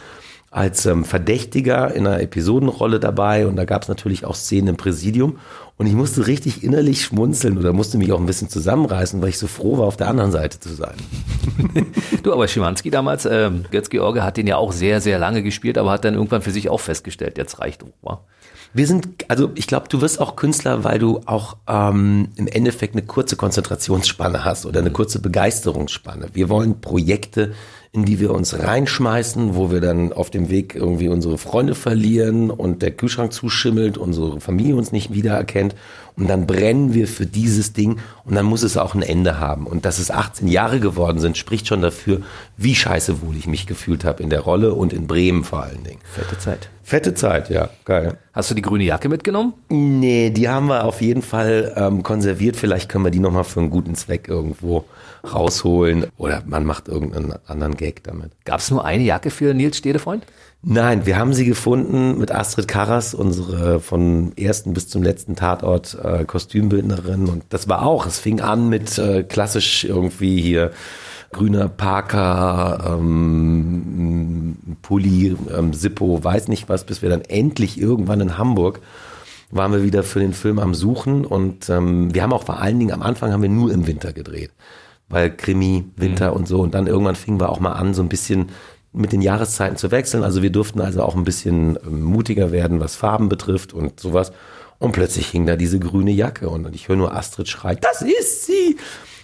[0.52, 4.78] als ähm, Verdächtiger in einer Episodenrolle dabei und da gab es natürlich auch Szenen im
[4.78, 5.40] Präsidium
[5.78, 9.40] und ich musste richtig innerlich schmunzeln oder musste mich auch ein bisschen zusammenreißen, weil ich
[9.40, 10.94] so froh war, auf der anderen Seite zu sein.
[12.24, 15.92] du, aber Schimanski damals, ähm, Götz-George hat den ja auch sehr, sehr lange gespielt, aber
[15.92, 18.22] hat dann irgendwann für sich auch festgestellt, jetzt reicht Opa.
[18.76, 22.96] Wir sind, also ich glaube, du wirst auch Künstler, weil du auch ähm, im Endeffekt
[22.96, 26.30] eine kurze Konzentrationsspanne hast oder eine kurze Begeisterungsspanne.
[26.34, 27.54] Wir wollen Projekte,
[27.92, 32.50] in die wir uns reinschmeißen, wo wir dann auf dem Weg irgendwie unsere Freunde verlieren
[32.50, 35.76] und der Kühlschrank zuschimmelt, unsere Familie uns nicht wiedererkennt
[36.16, 39.68] und dann brennen wir für dieses Ding und dann muss es auch ein Ende haben.
[39.68, 42.22] Und dass es 18 Jahre geworden sind, spricht schon dafür,
[42.58, 45.84] wie scheiße wohl ich mich gefühlt habe in der Rolle und in Bremen vor allen
[45.84, 46.00] Dingen.
[46.04, 46.70] Fette Zeit.
[46.84, 48.18] Fette Zeit, ja, geil.
[48.34, 49.54] Hast du die grüne Jacke mitgenommen?
[49.70, 52.58] Nee, die haben wir auf jeden Fall ähm, konserviert.
[52.58, 54.84] Vielleicht können wir die nochmal für einen guten Zweck irgendwo
[55.24, 58.32] rausholen oder man macht irgendeinen anderen Gag damit.
[58.44, 60.26] Gab es nur eine Jacke für Nils Stedefreund?
[60.66, 65.98] Nein, wir haben sie gefunden mit Astrid Karras, unsere von ersten bis zum letzten Tatort
[66.02, 67.28] äh, Kostümbildnerin.
[67.28, 70.72] Und das war auch, es fing an mit äh, klassisch irgendwie hier
[71.34, 78.38] grüner Parker, ähm, Pulli, ähm, Sippo, weiß nicht was, bis wir dann endlich irgendwann in
[78.38, 78.80] Hamburg
[79.52, 82.80] waren wir wieder für den Film am Suchen und ähm, wir haben auch vor allen
[82.80, 84.52] Dingen am Anfang haben wir nur im Winter gedreht
[85.10, 86.38] weil Krimi, Winter Mhm.
[86.38, 86.60] und so.
[86.60, 88.50] Und dann irgendwann fingen wir auch mal an, so ein bisschen
[88.94, 90.24] mit den Jahreszeiten zu wechseln.
[90.24, 94.32] Also wir durften also auch ein bisschen ähm, mutiger werden, was Farben betrifft und sowas.
[94.80, 98.46] Und plötzlich hing da diese grüne Jacke und ich höre nur Astrid schreien, das ist
[98.46, 98.78] sie!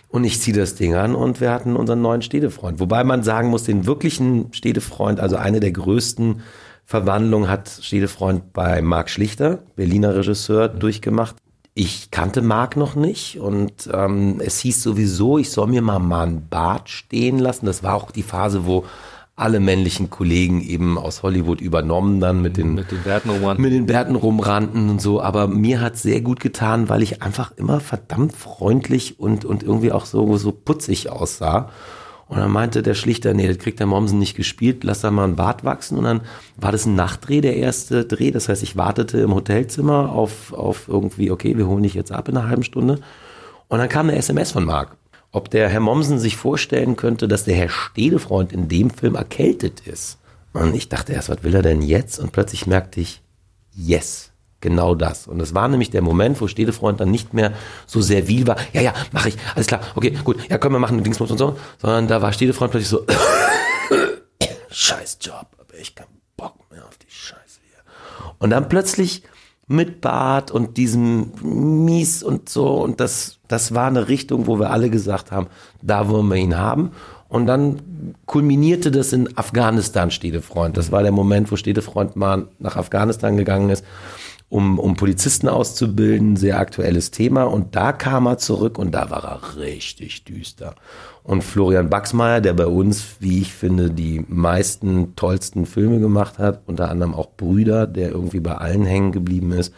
[0.08, 2.80] Und ich ziehe das Ding an und wir hatten unseren neuen Städtefreund.
[2.80, 6.42] Wobei man sagen muss, den wirklichen Städtefreund, also eine der größten
[6.84, 11.36] Verwandlungen hat Städtefreund bei Marc Schlichter, Berliner Regisseur, durchgemacht.
[11.76, 16.26] Ich kannte Marc noch nicht und ähm, es hieß sowieso, ich soll mir mal, mal
[16.26, 17.68] einen Bart stehen lassen.
[17.68, 18.86] Das war auch die Phase, wo
[19.40, 23.64] alle männlichen Kollegen eben aus Hollywood übernommen dann mit den Mit den Werten rumrannten.
[23.64, 27.52] mit den Bärten rumrannten und so, aber mir hat sehr gut getan, weil ich einfach
[27.56, 31.70] immer verdammt freundlich und, und irgendwie auch so, so putzig aussah.
[32.30, 35.24] Und dann meinte der Schlichter, nee, das kriegt der Mommsen nicht gespielt, lass da mal
[35.24, 35.98] einen Bart wachsen.
[35.98, 36.22] Und dann
[36.58, 38.30] war das ein Nachtdreh, der erste Dreh.
[38.30, 42.30] Das heißt, ich wartete im Hotelzimmer auf, auf irgendwie, okay, wir holen dich jetzt ab
[42.30, 43.00] in einer halben Stunde.
[43.68, 44.96] Und dann kam eine SMS von Marc,
[45.32, 49.82] ob der Herr Mommsen sich vorstellen könnte, dass der Herr Stedefreund in dem Film erkältet
[49.82, 50.18] ist.
[50.54, 52.20] Und ich dachte erst, was will er denn jetzt?
[52.20, 53.22] Und plötzlich merkte ich,
[53.72, 55.28] yes, genau das.
[55.28, 57.54] Und es war nämlich der Moment, wo Stedefreund dann nicht mehr
[57.86, 61.04] so servil war, ja, ja, mache ich, alles klar, okay, gut, ja, können wir machen,
[61.04, 63.06] Dingsbums und so, sondern da war Stedefreund plötzlich so,
[64.72, 68.34] scheiß Job, aber ich keinen Bock mehr auf die Scheiße hier.
[68.40, 69.24] Und dann plötzlich
[69.70, 74.72] mit Bart und diesem Mies und so und das, das war eine Richtung, wo wir
[74.72, 75.48] alle gesagt haben,
[75.82, 76.92] da wollen wir ihn haben.
[77.30, 80.76] Und dann kulminierte das in Afghanistan, Stedefreund.
[80.76, 83.86] Das war der Moment, wo Stedefreund mal nach Afghanistan gegangen ist,
[84.50, 87.44] um, um Polizisten auszubilden, sehr aktuelles Thema.
[87.44, 90.76] Und da kam er zurück und da war er richtig düster.
[91.24, 96.64] Und Florian Baxmeier, der bei uns, wie ich finde, die meisten tollsten Filme gemacht hat,
[96.66, 99.74] unter anderem auch Brüder, der irgendwie bei allen hängen geblieben ist,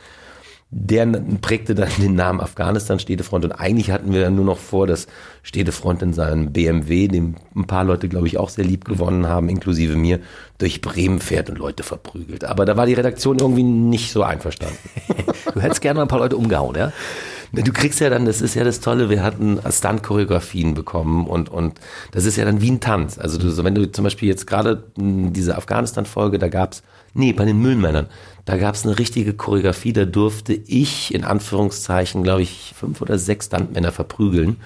[0.74, 1.06] der
[1.42, 5.08] prägte dann den Namen Afghanistan Städtefront und eigentlich hatten wir dann nur noch vor, dass
[5.44, 9.50] Städtefront in seinem BMW, dem ein paar Leute, glaube ich, auch sehr lieb gewonnen haben,
[9.50, 10.22] inklusive mir,
[10.60, 12.46] durch Bremen fährt und Leute verprügelt.
[12.46, 14.78] Aber da war die Redaktion irgendwie nicht so einverstanden.
[15.54, 16.94] Du hättest gerne mal ein paar Leute umgehauen, ja?
[17.54, 21.82] Du kriegst ja dann, das ist ja das Tolle, wir hatten Stunt-Choreografien bekommen und, und
[22.14, 23.18] das ist ja dann wie ein Tanz.
[23.18, 26.82] Also du, wenn du zum Beispiel jetzt gerade mh, diese Afghanistan-Folge, da gab's,
[27.14, 28.08] nee, bei den Müllmännern,
[28.52, 33.46] da gab's eine richtige Choreografie, da durfte ich in Anführungszeichen, glaube ich, fünf oder sechs
[33.46, 34.58] Stuntmänner verprügeln.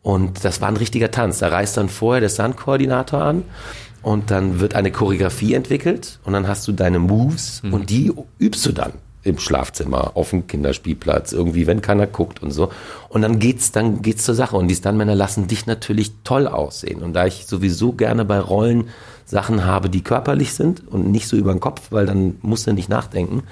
[0.00, 1.40] Und das war ein richtiger Tanz.
[1.40, 3.42] Da reist dann vorher der Stunt-Koordinator an
[4.00, 8.64] und dann wird eine Choreografie entwickelt und dann hast du deine Moves und die übst
[8.64, 12.70] du dann im Schlafzimmer, auf dem Kinderspielplatz, irgendwie, wenn keiner guckt und so.
[13.10, 14.56] Und dann geht's, dann geht's zur Sache.
[14.56, 17.02] Und die Stuntmänner lassen dich natürlich toll aussehen.
[17.02, 18.88] Und da ich sowieso gerne bei Rollen
[19.28, 22.72] Sachen habe, die körperlich sind und nicht so über den Kopf, weil dann musst du
[22.72, 23.42] nicht nachdenken,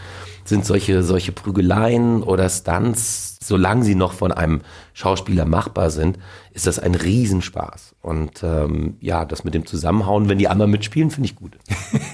[0.45, 4.63] sind solche, solche Prügeleien oder Stunts, solange sie noch von einem
[4.95, 6.19] Schauspieler machbar sind,
[6.57, 7.95] ist das ein Riesenspaß.
[8.01, 11.59] Und ähm, ja, das mit dem Zusammenhauen, wenn die anderen mitspielen, finde ich gut.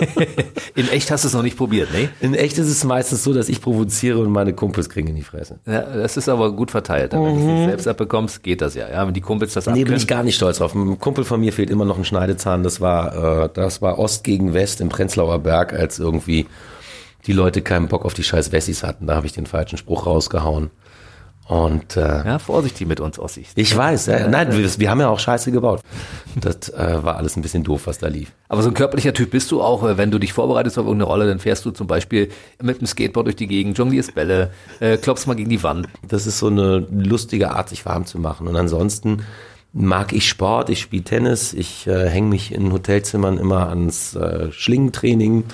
[0.75, 2.09] In echt hast du es noch nicht probiert, ne?
[2.21, 5.23] In echt ist es meistens so, dass ich provoziere und meine Kumpels kriegen in die
[5.23, 5.61] Fresse.
[5.65, 7.13] Ja, das ist aber gut verteilt.
[7.13, 8.89] Wenn du es nicht selbst abbekommst, geht das ja.
[8.91, 10.01] Ja, wenn die Kumpels das Nee, bin abkönnen.
[10.01, 10.75] ich gar nicht stolz drauf.
[10.75, 12.65] Ein Kumpel von mir fehlt immer noch ein Schneidezahn.
[12.65, 16.47] Das war, äh, das war Ost gegen West im Prenzlauer Berg, als irgendwie
[17.29, 19.07] die Leute keinen Bock auf die scheiß Wessis hatten.
[19.07, 20.71] Da habe ich den falschen Spruch rausgehauen.
[21.53, 23.49] Und äh, Ja, vorsichtig mit uns Ossis.
[23.57, 25.83] ich weiß, ja, nein, wir, wir haben ja auch Scheiße gebaut.
[26.35, 28.33] Das äh, war alles ein bisschen doof, was da lief.
[28.49, 31.11] Aber so ein körperlicher Typ bist du auch, äh, wenn du dich vorbereitest auf irgendeine
[31.11, 32.31] Rolle, dann fährst du zum Beispiel
[32.63, 35.89] mit dem Skateboard durch die Gegend, jonglierst Bälle, äh, klopfst mal gegen die Wand.
[36.09, 38.49] Das ist so eine lustige Art, sich warm zu machen.
[38.49, 39.25] Und ansonsten
[39.75, 44.51] mag ich Sport, ich spiele Tennis, ich äh, hänge mich in Hotelzimmern immer ans äh,
[44.53, 45.45] Schlingentraining,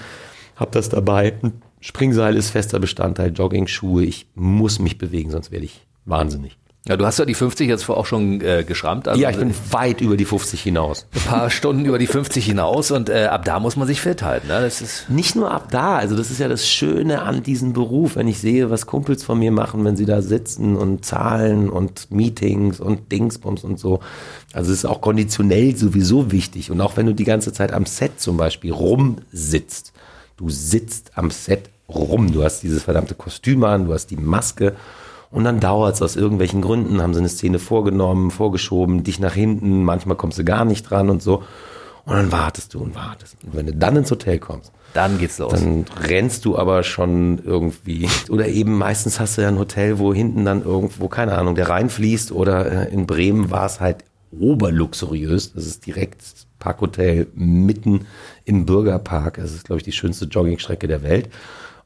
[0.54, 1.34] hab das dabei.
[1.80, 4.04] Springseil ist fester Bestandteil, Jogging-Schuhe.
[4.04, 6.56] Ich muss mich bewegen, sonst werde ich wahnsinnig.
[6.86, 9.08] Ja, du hast ja die 50 jetzt auch schon äh, geschrammt.
[9.08, 11.06] Also Ja, ich bin weit über die 50 hinaus.
[11.14, 14.22] ein paar Stunden über die 50 hinaus und äh, ab da muss man sich fit
[14.22, 14.48] halten.
[14.48, 14.62] Ne?
[14.62, 18.16] Das ist Nicht nur ab da, also das ist ja das Schöne an diesem Beruf,
[18.16, 22.10] wenn ich sehe, was Kumpels von mir machen, wenn sie da sitzen und Zahlen und
[22.10, 24.00] Meetings und Dingsbums und so.
[24.54, 26.70] Also es ist auch konditionell sowieso wichtig.
[26.70, 29.92] Und auch wenn du die ganze Zeit am Set zum Beispiel rumsitzt,
[30.38, 34.74] du sitzt am Set rum, du hast dieses verdammte Kostüm an, du hast die Maske
[35.30, 39.34] und dann dauert es aus irgendwelchen Gründen, haben sie eine Szene vorgenommen, vorgeschoben, dich nach
[39.34, 41.42] hinten, manchmal kommst du gar nicht dran und so.
[42.04, 43.36] Und dann wartest du und wartest.
[43.44, 45.52] Und wenn du dann ins Hotel kommst, dann geht's los.
[45.52, 48.08] dann rennst du aber schon irgendwie.
[48.30, 51.68] Oder eben meistens hast du ja ein Hotel, wo hinten dann irgendwo, keine Ahnung, der
[51.68, 52.32] Rhein fließt.
[52.32, 55.52] Oder äh, in Bremen war es halt oberluxuriös.
[55.52, 56.22] Das ist direkt
[56.58, 58.06] Parkhotel mitten
[58.46, 59.36] im Bürgerpark.
[59.36, 61.28] Das ist, glaube ich, die schönste Joggingstrecke der Welt.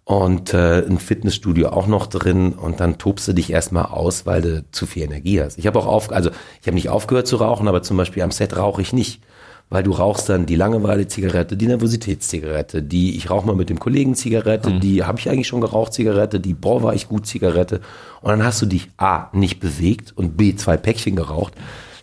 [0.05, 4.43] Und äh, ein Fitnessstudio auch noch drin und dann tobst du dich erstmal aus, weil
[4.43, 5.59] du zu viel Energie hast.
[5.59, 8.33] Ich habe auch auf, also ich habe nicht aufgehört zu rauchen, aber zum Beispiel am
[8.33, 9.23] Set rauche ich nicht,
[9.71, 14.17] weil du rauchst dann die Langeweile-Zigarette, die Nervositätszigarette, die ich rauche mal mit dem Kollegen
[14.17, 14.81] Zigarette, mhm.
[14.81, 17.81] die habe ich eigentlich schon geraucht Zigarette, die boah war ich gut Zigarette
[18.23, 21.55] und dann hast du dich a nicht bewegt und b zwei Päckchen geraucht.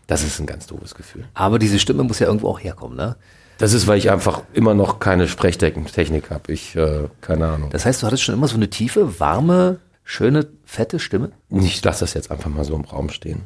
[0.07, 1.25] Das ist ein ganz doofes Gefühl.
[1.35, 3.17] Aber diese Stimme muss ja irgendwo auch herkommen, ne?
[3.60, 6.52] Das ist, weil ich einfach immer noch keine Sprechtechnik habe.
[6.52, 7.69] Ich, äh, keine Ahnung.
[7.69, 11.34] Das heißt, du hattest schon immer so eine tiefe, warme, schöne, fette Stimme?
[11.50, 13.41] Ich lasse das jetzt einfach mal so im Raum stehen.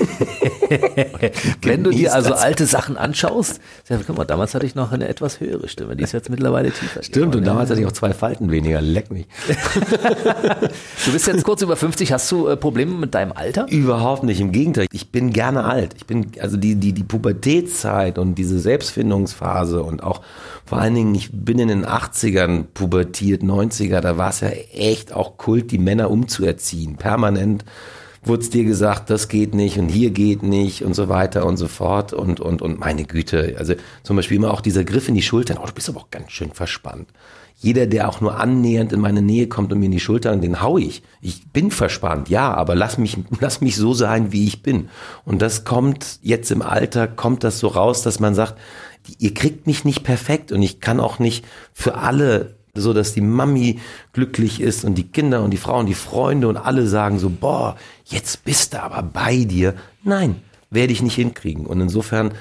[1.62, 5.08] Wenn du dir also alte Sachen anschaust, sag, guck mal, damals hatte ich noch eine
[5.08, 7.02] etwas höhere Stimme, die ist jetzt mittlerweile tiefer.
[7.02, 9.26] Stimmt, und damals hatte ich auch zwei Falten weniger, leck mich.
[11.06, 13.66] du bist jetzt kurz über 50, hast du äh, Probleme mit deinem Alter?
[13.68, 15.94] Überhaupt nicht, im Gegenteil, ich bin gerne alt.
[15.96, 20.22] Ich bin, also die, die, die Pubertätszeit und diese Selbstfindungsphase und auch
[20.64, 25.12] vor allen Dingen, ich bin in den 80ern pubertiert, 90er, da war es ja echt
[25.12, 27.64] auch Kult, die Männer umzuerziehen, permanent
[28.22, 31.68] wurde dir gesagt, das geht nicht und hier geht nicht und so weiter und so
[31.68, 35.22] fort und, und, und meine Güte, also zum Beispiel immer auch dieser Griff in die
[35.22, 37.08] Schultern, oh, du bist aber auch ganz schön verspannt.
[37.62, 40.62] Jeder, der auch nur annähernd in meine Nähe kommt und mir in die Schultern, den
[40.62, 41.02] hau ich.
[41.20, 44.88] Ich bin verspannt, ja, aber lass mich, lass mich so sein, wie ich bin.
[45.24, 48.58] Und das kommt jetzt im Alter, kommt das so raus, dass man sagt,
[49.18, 53.20] ihr kriegt mich nicht perfekt und ich kann auch nicht für alle so dass die
[53.20, 53.78] Mami
[54.12, 57.76] glücklich ist und die Kinder und die Frauen, die Freunde und alle sagen so, boah,
[58.04, 59.74] jetzt bist du aber bei dir.
[60.02, 60.36] Nein,
[60.70, 61.66] werde ich nicht hinkriegen.
[61.66, 62.32] Und insofern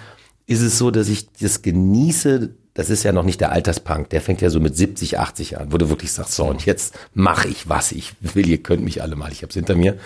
[0.46, 2.52] ist es so, dass ich das genieße.
[2.74, 4.10] Das ist ja noch nicht der Alterspunk.
[4.10, 6.98] Der fängt ja so mit 70, 80 an, wo du wirklich sagst, so, und jetzt
[7.14, 8.48] mache ich, was ich will.
[8.48, 9.98] Ihr könnt mich alle mal, ich hab's hinter mir.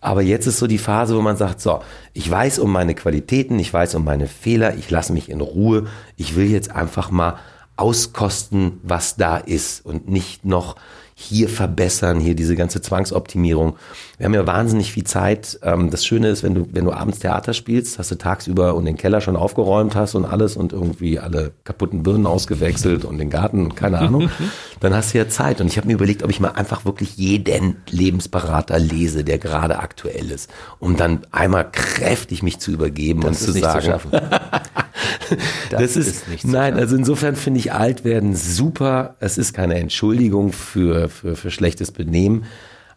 [0.00, 3.58] Aber jetzt ist so die Phase, wo man sagt, so, ich weiß um meine Qualitäten,
[3.58, 5.86] ich weiß um meine Fehler, ich lasse mich in Ruhe.
[6.16, 7.38] Ich will jetzt einfach mal
[7.80, 10.76] auskosten, was da ist und nicht noch
[11.20, 13.76] hier verbessern, hier diese ganze Zwangsoptimierung.
[14.16, 15.60] Wir haben ja wahnsinnig viel Zeit.
[15.62, 18.86] Ähm, das Schöne ist, wenn du, wenn du abends Theater spielst, hast du tagsüber und
[18.86, 23.28] den Keller schon aufgeräumt hast und alles und irgendwie alle kaputten Birnen ausgewechselt und den
[23.28, 24.30] Garten und keine Ahnung,
[24.80, 25.60] dann hast du ja Zeit.
[25.60, 29.78] Und ich habe mir überlegt, ob ich mal einfach wirklich jeden Lebensberater lese, der gerade
[29.78, 34.00] aktuell ist, um dann einmal kräftig mich zu übergeben das und zu sagen.
[34.00, 39.16] Zu das, das, ist, ist nicht nein, also insofern finde ich alt werden super.
[39.20, 42.44] Es ist keine Entschuldigung für, für, für schlechtes Benehmen.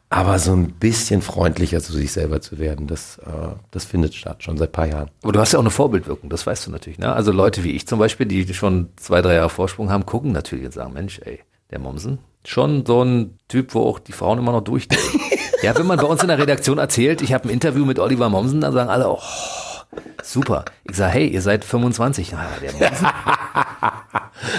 [0.10, 4.44] Aber so ein bisschen freundlicher zu sich selber zu werden, das, äh, das findet statt,
[4.44, 5.10] schon seit paar Jahren.
[5.24, 7.00] Aber du hast ja auch eine Vorbildwirkung, das weißt du natürlich.
[7.00, 7.12] Ne?
[7.12, 10.66] Also Leute wie ich zum Beispiel, die schon zwei, drei Jahre Vorsprung haben, gucken natürlich
[10.66, 11.40] und sagen, Mensch, ey,
[11.72, 15.20] der Mommsen, schon so ein Typ, wo auch die Frauen immer noch durchdrehen.
[15.64, 18.30] ja, wenn man bei uns in der Redaktion erzählt, ich habe ein Interview mit Oliver
[18.30, 19.20] Mommsen, dann sagen alle, oh,
[20.24, 20.66] Super.
[20.90, 22.32] Ich sage, hey, ihr seid 25.
[22.32, 23.08] Na, der Mommsen.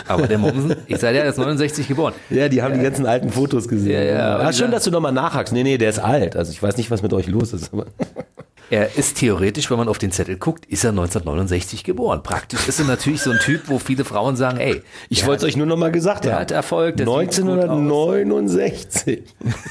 [0.08, 2.14] Aber der Mommsen, ich sage, der ist 69 geboren.
[2.30, 2.78] Ja, die haben ja.
[2.78, 3.92] die ganzen alten Fotos gesehen.
[3.92, 4.38] Ja, ja.
[4.38, 5.52] Ah, schön, dass du nochmal nachhakst.
[5.52, 6.36] Nee, nee, der ist alt.
[6.36, 7.72] Also ich weiß nicht, was mit euch los ist.
[7.72, 7.86] Aber
[8.70, 12.22] er ist theoretisch, wenn man auf den Zettel guckt, ist er 1969 geboren.
[12.22, 14.82] Praktisch ist er natürlich so ein Typ, wo viele Frauen sagen, ey.
[15.08, 16.42] Ich wollte es euch nur nochmal gesagt der haben.
[16.42, 17.00] hat Erfolg.
[17.00, 19.22] 1969.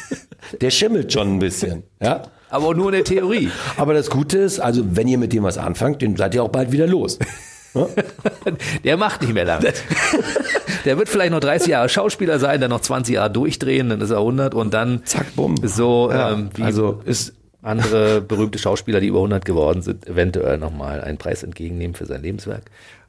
[0.62, 1.84] der schimmelt schon ein bisschen.
[2.02, 2.24] Ja
[2.54, 3.50] aber nur in der Theorie.
[3.78, 6.50] Aber das Gute ist, also wenn ihr mit dem was anfangt, dann seid ihr auch
[6.50, 7.20] bald wieder los.
[8.84, 9.74] Der macht nicht mehr lange.
[10.86, 14.12] Der wird vielleicht noch 30 Jahre Schauspieler sein, dann noch 20 Jahre durchdrehen, dann ist
[14.12, 15.56] er 100 und dann zack, bumm.
[15.64, 20.60] So ja, ähm, wie also ist andere berühmte Schauspieler, die über 100 geworden sind, eventuell
[20.60, 22.64] nochmal einen Preis entgegennehmen für sein Lebenswerk.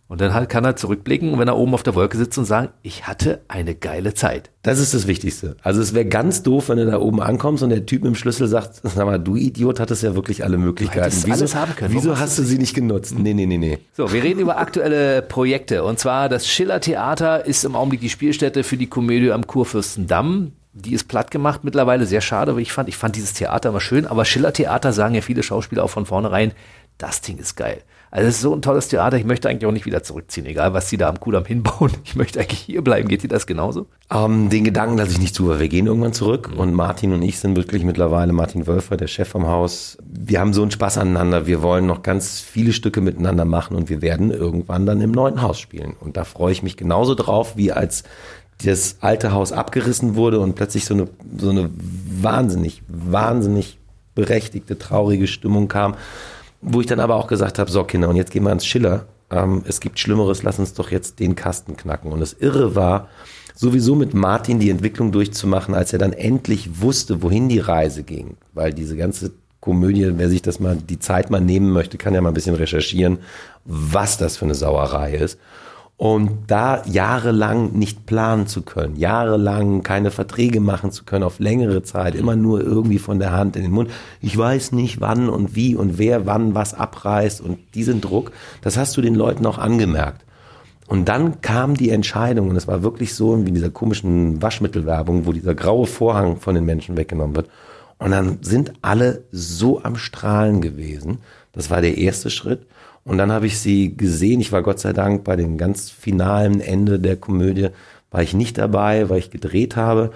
[0.06, 2.68] Und dann halt kann er zurückblicken, wenn er oben auf der Wolke sitzt und sagen,
[2.82, 4.50] ich hatte eine geile Zeit.
[4.62, 5.56] Das ist das Wichtigste.
[5.62, 8.14] Also es wäre ganz doof, wenn du da oben ankommst und der Typ mit dem
[8.14, 11.10] Schlüssel sagt, sag mal, du Idiot, hattest ja wirklich alle Möglichkeiten.
[11.22, 11.94] Du wieso, alles haben können.
[11.94, 13.18] Wieso hast du sie nicht genutzt?
[13.18, 13.78] Nee, nee, nee, nee.
[13.94, 15.84] So, wir reden über aktuelle Projekte.
[15.84, 20.52] Und zwar das Schiller Theater ist im Augenblick die Spielstätte für die Komödie am Kurfürstendamm.
[20.74, 23.80] Die ist platt gemacht mittlerweile, sehr schade, weil ich fand, ich fand dieses Theater immer
[23.80, 26.52] schön, aber Schiller Theater sagen ja viele Schauspieler auch von vornherein,
[26.98, 27.82] das Ding ist geil.
[28.14, 30.72] Also es ist so ein tolles Theater, ich möchte eigentlich auch nicht wieder zurückziehen, egal
[30.72, 31.90] was sie da am Kudamm hinbauen.
[32.04, 33.08] Ich möchte eigentlich hier bleiben.
[33.08, 33.86] Geht dir das genauso?
[34.08, 36.60] Ähm, den Gedanken lasse ich nicht zu, weil wir gehen irgendwann zurück mhm.
[36.60, 40.54] und Martin und ich sind wirklich mittlerweile, Martin Wölfer, der Chef vom Haus, wir haben
[40.54, 41.48] so einen Spaß aneinander.
[41.48, 45.42] Wir wollen noch ganz viele Stücke miteinander machen und wir werden irgendwann dann im neuen
[45.42, 45.96] Haus spielen.
[45.98, 48.04] Und da freue ich mich genauso drauf, wie als
[48.64, 53.80] das alte Haus abgerissen wurde und plötzlich so eine, so eine wahnsinnig, wahnsinnig
[54.14, 55.96] berechtigte, traurige Stimmung kam
[56.64, 59.06] wo ich dann aber auch gesagt habe, so Kinder, und jetzt gehen wir ans Schiller.
[59.30, 62.10] Ähm, es gibt Schlimmeres, lass uns doch jetzt den Kasten knacken.
[62.10, 63.08] Und das Irre war,
[63.54, 68.36] sowieso mit Martin die Entwicklung durchzumachen, als er dann endlich wusste, wohin die Reise ging.
[68.52, 72.20] Weil diese ganze Komödie, wer sich das mal die Zeit mal nehmen möchte, kann ja
[72.20, 73.18] mal ein bisschen recherchieren,
[73.64, 75.38] was das für eine Sauerei ist.
[75.96, 81.84] Und da jahrelang nicht planen zu können, jahrelang keine Verträge machen zu können auf längere
[81.84, 83.90] Zeit, immer nur irgendwie von der Hand in den Mund.
[84.20, 88.76] Ich weiß nicht, wann und wie und wer wann was abreißt und diesen Druck, das
[88.76, 90.24] hast du den Leuten auch angemerkt.
[90.86, 95.26] Und dann kam die Entscheidung, und es war wirklich so wie in dieser komischen Waschmittelwerbung,
[95.26, 97.48] wo dieser graue Vorhang von den Menschen weggenommen wird.
[97.98, 101.18] Und dann sind alle so am Strahlen gewesen.
[101.52, 102.66] Das war der erste Schritt.
[103.04, 104.40] Und dann habe ich sie gesehen.
[104.40, 107.68] Ich war Gott sei Dank bei dem ganz finalen Ende der Komödie,
[108.10, 110.12] war ich nicht dabei, weil ich gedreht habe.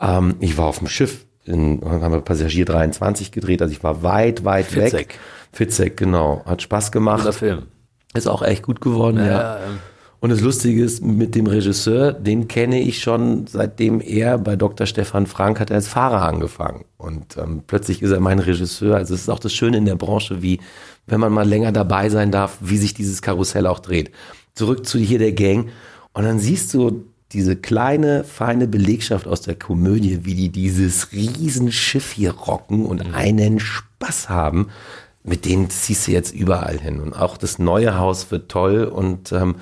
[0.00, 4.02] Ähm, ich war auf dem Schiff, in, haben wir Passagier 23 gedreht, also ich war
[4.02, 4.92] weit, weit Fitzek.
[4.92, 5.18] weg.
[5.52, 6.42] Fitzek, genau.
[6.46, 7.20] Hat Spaß gemacht.
[7.20, 7.62] Guter Film.
[8.14, 9.26] Ist auch echt gut geworden, ja.
[9.26, 9.56] ja.
[9.58, 9.78] Ähm.
[10.24, 14.86] Und das Lustige ist, mit dem Regisseur, den kenne ich schon, seitdem er bei Dr.
[14.86, 16.86] Stefan Frank hat er als Fahrer angefangen.
[16.96, 18.96] Und ähm, plötzlich ist er mein Regisseur.
[18.96, 20.60] Also es ist auch das Schöne in der Branche, wie
[21.06, 24.10] wenn man mal länger dabei sein darf, wie sich dieses Karussell auch dreht.
[24.54, 25.68] Zurück zu hier der Gang.
[26.12, 32.12] Und dann siehst du diese kleine, feine Belegschaft aus der Komödie, wie die dieses Riesenschiff
[32.12, 33.14] hier rocken und mhm.
[33.14, 34.68] einen Spaß haben.
[35.24, 37.00] Mit denen ziehst du jetzt überall hin.
[37.00, 38.84] Und auch das neue Haus wird toll.
[38.84, 39.56] Und ähm,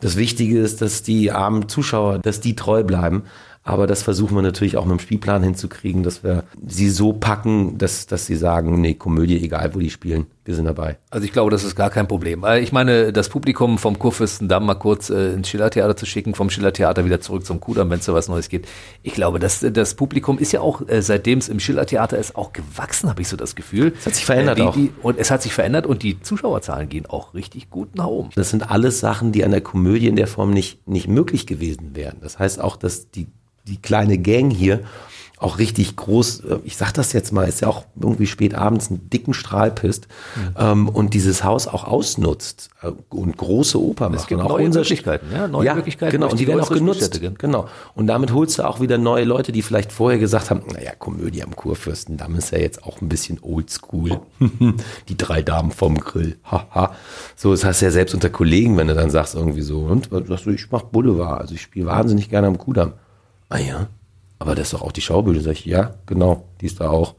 [0.00, 3.22] das Wichtige ist, dass die armen Zuschauer, dass die treu bleiben.
[3.64, 7.78] Aber das versuchen wir natürlich auch mit dem Spielplan hinzukriegen, dass wir sie so packen,
[7.78, 10.98] dass, dass sie sagen, nee, Komödie, egal wo die spielen, wir sind dabei.
[11.10, 12.42] Also ich glaube, das ist gar kein Problem.
[12.44, 16.50] Äh, ich meine, das Publikum vom Kurfürstendamm mal kurz äh, ins Schillertheater zu schicken, vom
[16.50, 18.68] Schillertheater wieder zurück zum Kudamm, wenn es da was Neues gibt.
[19.02, 22.52] Ich glaube, das, das Publikum ist ja auch, äh, seitdem es im Schillertheater ist, auch
[22.52, 23.92] gewachsen, habe ich so das Gefühl.
[23.98, 24.74] Es hat sich verändert die, auch.
[24.74, 28.30] Die, und es hat sich verändert und die Zuschauerzahlen gehen auch richtig gut nach oben.
[28.34, 31.94] Das sind alles Sachen, die an der Komödie in der Form nicht, nicht möglich gewesen
[31.94, 32.16] wären.
[32.20, 33.28] Das heißt auch, dass die
[33.64, 34.80] die kleine Gang hier
[35.42, 38.90] auch richtig groß, äh, ich sag das jetzt mal, ist ja auch irgendwie spät abends
[38.90, 40.54] einen dicken Strahl pisst mhm.
[40.58, 44.20] ähm, und dieses Haus auch ausnutzt äh, und große Oper macht.
[44.20, 46.12] Es gibt und auch neue Möglichkeiten, ja, neue ja, Möglichkeiten.
[46.12, 47.20] Genau, und die werden auch genutzt.
[47.38, 47.68] Genau.
[47.94, 51.42] Und damit holst du auch wieder neue Leute, die vielleicht vorher gesagt haben, naja, Komödie
[51.42, 54.20] am Kurfürstendamm ist ja jetzt auch ein bisschen oldschool.
[55.08, 56.36] die drei Damen vom Grill.
[56.44, 56.94] Haha.
[57.36, 60.08] so, das hast du ja selbst unter Kollegen, wenn du dann sagst irgendwie so, und
[60.10, 62.92] sagst du, ich mach Boulevard, also ich spiele wahnsinnig gerne am Kudamm.
[63.48, 63.88] Ah ja,
[64.42, 65.40] aber das ist doch auch die Schaubühne.
[65.40, 67.14] Sag ich, ja, genau, die ist da auch.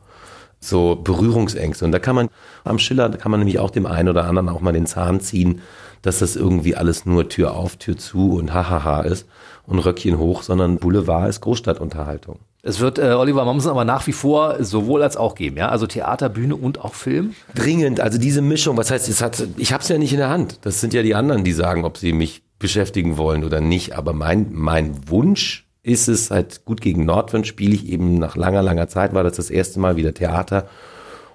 [0.60, 1.84] So Berührungsängste.
[1.84, 2.30] Und da kann man
[2.64, 5.20] am Schiller, da kann man nämlich auch dem einen oder anderen auch mal den Zahn
[5.20, 5.62] ziehen,
[6.02, 9.26] dass das irgendwie alles nur Tür auf, Tür zu und hahaha ist
[9.66, 12.40] und Röckchen hoch, sondern Boulevard ist Großstadtunterhaltung.
[12.62, 15.70] Es wird äh, Oliver Mommsen aber nach wie vor sowohl als auch geben, ja?
[15.70, 17.34] Also Theater, Bühne und auch Film?
[17.56, 20.30] Dringend, also diese Mischung, was heißt, es hat, ich habe es ja nicht in der
[20.30, 20.60] Hand.
[20.62, 23.98] Das sind ja die anderen, die sagen, ob sie mich beschäftigen wollen oder nicht.
[23.98, 28.64] Aber mein, mein Wunsch ist es halt gut gegen Nordwind spiele ich eben nach langer,
[28.64, 30.68] langer Zeit, war das das erste Mal wieder Theater.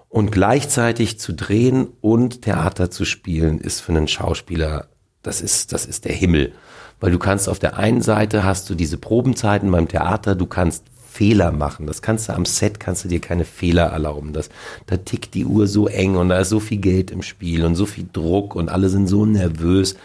[0.09, 4.89] Und gleichzeitig zu drehen und Theater zu spielen, ist für einen Schauspieler,
[5.23, 6.53] das ist, das ist der Himmel.
[6.99, 10.85] Weil du kannst auf der einen Seite hast du diese Probenzeiten beim Theater, du kannst
[11.11, 11.87] Fehler machen.
[11.87, 14.33] Das kannst du am Set, kannst du dir keine Fehler erlauben.
[14.33, 14.49] Das,
[14.87, 17.75] da tickt die Uhr so eng und da ist so viel Geld im Spiel und
[17.75, 19.97] so viel Druck und alle sind so nervös.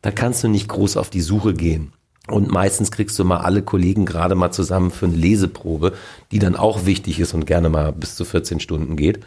[0.00, 1.92] Da kannst du nicht groß auf die Suche gehen.
[2.30, 5.92] Und meistens kriegst du mal alle Kollegen gerade mal zusammen für eine Leseprobe,
[6.32, 9.20] die dann auch wichtig ist und gerne mal bis zu 14 Stunden geht.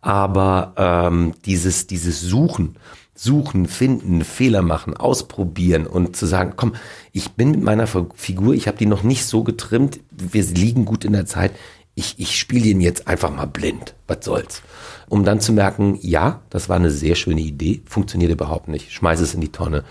[0.00, 2.76] Aber ähm, dieses, dieses Suchen,
[3.14, 6.74] Suchen, finden, Fehler machen, ausprobieren und zu sagen, komm,
[7.12, 11.04] ich bin mit meiner Figur, ich habe die noch nicht so getrimmt, wir liegen gut
[11.04, 11.52] in der Zeit,
[11.94, 14.62] ich, ich spiele ihn jetzt einfach mal blind, was soll's.
[15.08, 19.20] Um dann zu merken, ja, das war eine sehr schöne Idee, funktioniert überhaupt nicht, schmeiß
[19.20, 19.82] es in die Tonne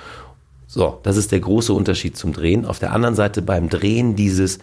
[0.76, 2.66] so, das ist der große Unterschied zum Drehen.
[2.66, 4.60] Auf der anderen Seite beim Drehen dieses,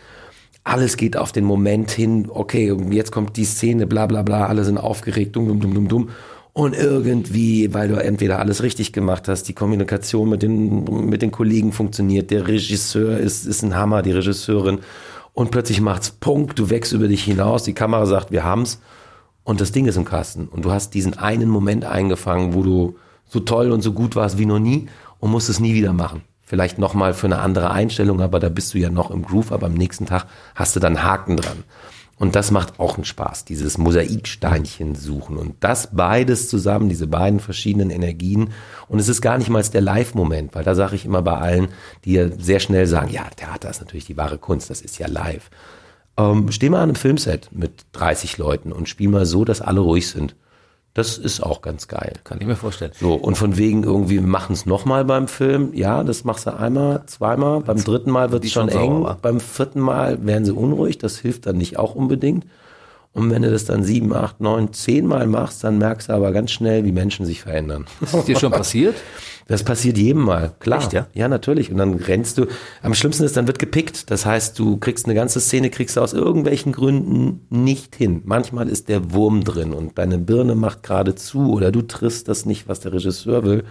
[0.62, 4.62] alles geht auf den Moment hin, okay, jetzt kommt die Szene, bla bla bla, alle
[4.64, 6.08] sind aufgeregt, dumm, dumm, dumm, dumm, dumm.
[6.52, 11.30] Und irgendwie, weil du entweder alles richtig gemacht hast, die Kommunikation mit den, mit den
[11.30, 14.80] Kollegen funktioniert, der Regisseur ist, ist ein Hammer, die Regisseurin.
[15.32, 18.82] Und plötzlich macht's Punkt, du wächst über dich hinaus, die Kamera sagt, wir haben's.
[19.44, 20.46] Und das Ding ist im Kasten.
[20.46, 24.36] Und du hast diesen einen Moment eingefangen, wo du so toll und so gut warst
[24.36, 24.88] wie noch nie
[25.22, 26.22] und musst es nie wieder machen.
[26.42, 29.66] Vielleicht nochmal für eine andere Einstellung, aber da bist du ja noch im Groove, aber
[29.66, 31.62] am nächsten Tag hast du dann Haken dran.
[32.18, 35.36] Und das macht auch einen Spaß, dieses Mosaiksteinchen suchen.
[35.36, 38.50] Und das beides zusammen, diese beiden verschiedenen Energien.
[38.88, 41.68] Und es ist gar nicht mal der Live-Moment, weil da sage ich immer bei allen,
[42.04, 45.06] die ja sehr schnell sagen, ja, Theater ist natürlich die wahre Kunst, das ist ja
[45.06, 45.50] live.
[46.16, 49.80] Ähm, steh mal an einem Filmset mit 30 Leuten und spiel mal so, dass alle
[49.80, 50.34] ruhig sind.
[50.95, 52.12] Das ist auch ganz geil.
[52.22, 52.93] Kann ich mir vorstellen.
[53.01, 55.72] So, und von wegen irgendwie, wir machen es nochmal beim Film.
[55.72, 57.61] Ja, das machst du einmal, zweimal.
[57.61, 59.03] Beim dritten Mal wird es schon eng.
[59.03, 59.18] Sauer.
[59.22, 60.99] Beim vierten Mal werden sie unruhig.
[60.99, 62.45] Das hilft dann nicht auch unbedingt.
[63.14, 66.32] Und wenn du das dann sieben, acht, neun, zehn Mal machst, dann merkst du aber
[66.32, 67.84] ganz schnell, wie Menschen sich verändern.
[68.00, 68.94] Ist dir schon passiert?
[69.48, 70.78] Das passiert jedem Mal, klar.
[70.78, 71.08] Echt, ja?
[71.12, 71.70] Ja, natürlich.
[71.70, 72.46] Und dann rennst du.
[72.80, 74.10] Am schlimmsten ist, dann wird gepickt.
[74.10, 78.22] Das heißt, du kriegst eine ganze Szene, kriegst du aus irgendwelchen Gründen nicht hin.
[78.24, 82.46] Manchmal ist der Wurm drin und deine Birne macht gerade zu oder du triffst das
[82.46, 83.64] nicht, was der Regisseur will.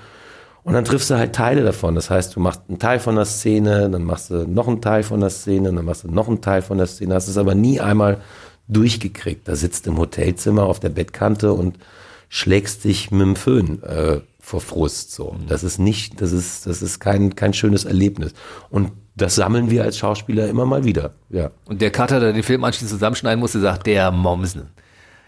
[0.64, 1.96] Und dann triffst du halt Teile davon.
[1.96, 5.02] Das heißt, du machst einen Teil von der Szene, dann machst du noch einen Teil
[5.02, 7.16] von der Szene, dann machst du noch einen Teil von der Szene.
[7.16, 8.22] Hast es aber nie einmal
[8.68, 9.47] durchgekriegt.
[9.47, 11.78] Da sitzt im Hotelzimmer auf der Bettkante und
[12.30, 15.12] schlägst dich mit dem Föhn äh, vor Frust.
[15.12, 18.34] So, das ist nicht, das ist, das ist kein kein schönes Erlebnis.
[18.70, 21.14] Und das sammeln wir als Schauspieler immer mal wieder.
[21.30, 21.51] Ja.
[21.66, 24.70] Und der Cutter, der den Film anschließend zusammenschneiden musste, sagt, der Momsen.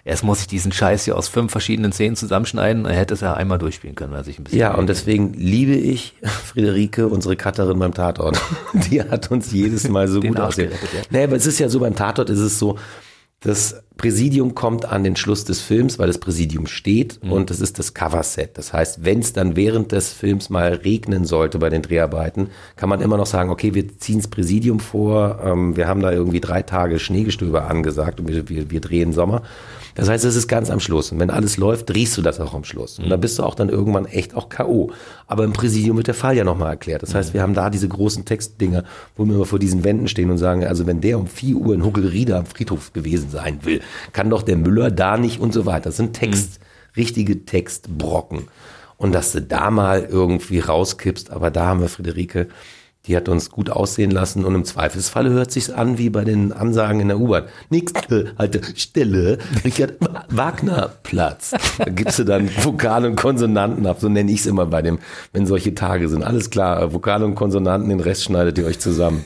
[0.06, 2.86] Erst muss ich diesen Scheiß hier aus fünf verschiedenen Szenen zusammenschneiden.
[2.86, 4.60] Er hätte es ja einmal durchspielen können, weil sich ein bisschen.
[4.60, 8.42] Ja, und deswegen liebe ich Friederike, unsere Cutterin beim Tatort.
[8.74, 10.70] Die hat uns jedes Mal so gut Arsch aussehen.
[10.70, 11.02] gerettet, ja.
[11.10, 12.78] Nee, aber es ist ja so, beim Tatort ist es so,
[13.44, 17.80] das Präsidium kommt an den Schluss des Films, weil das Präsidium steht und das ist
[17.80, 18.58] das Coverset.
[18.58, 22.90] Das heißt, wenn es dann während des Films mal regnen sollte bei den Dreharbeiten, kann
[22.90, 26.42] man immer noch sagen, okay, wir ziehen das Präsidium vor, ähm, wir haben da irgendwie
[26.42, 29.44] drei Tage Schneegestöber angesagt und wir, wir, wir drehen Sommer.
[29.96, 31.12] Das heißt, es ist ganz am Schluss.
[31.12, 32.98] Und wenn alles läuft, drehst du das auch am Schluss.
[32.98, 34.92] Und dann bist du auch dann irgendwann echt auch K.O.
[35.28, 37.04] Aber im Präsidium wird der Fall ja nochmal erklärt.
[37.04, 38.84] Das heißt, wir haben da diese großen Textdinger,
[39.16, 41.76] wo wir immer vor diesen Wänden stehen und sagen, also wenn der um 4 Uhr
[41.76, 45.66] in Huckelriede am Friedhof gewesen sein will, kann doch der Müller da nicht und so
[45.66, 45.86] weiter.
[45.86, 46.60] Das sind Text,
[46.96, 48.48] richtige Textbrocken.
[48.98, 52.48] Und dass du da mal irgendwie rauskippst, aber da haben wir Friederike,
[53.06, 56.54] die hat uns gut aussehen lassen und im Zweifelsfalle hört sich's an wie bei den
[56.54, 57.44] Ansagen in der U-Bahn.
[57.70, 59.96] Nächste halte Stelle, Richard
[60.30, 61.54] Wagner Platz.
[61.78, 65.00] Da gibst du dann Vokale und Konsonanten ab, so nenne ich's immer bei dem,
[65.34, 66.24] wenn solche Tage sind.
[66.24, 69.26] Alles klar, Vokale und Konsonanten, den Rest schneidet ihr euch zusammen.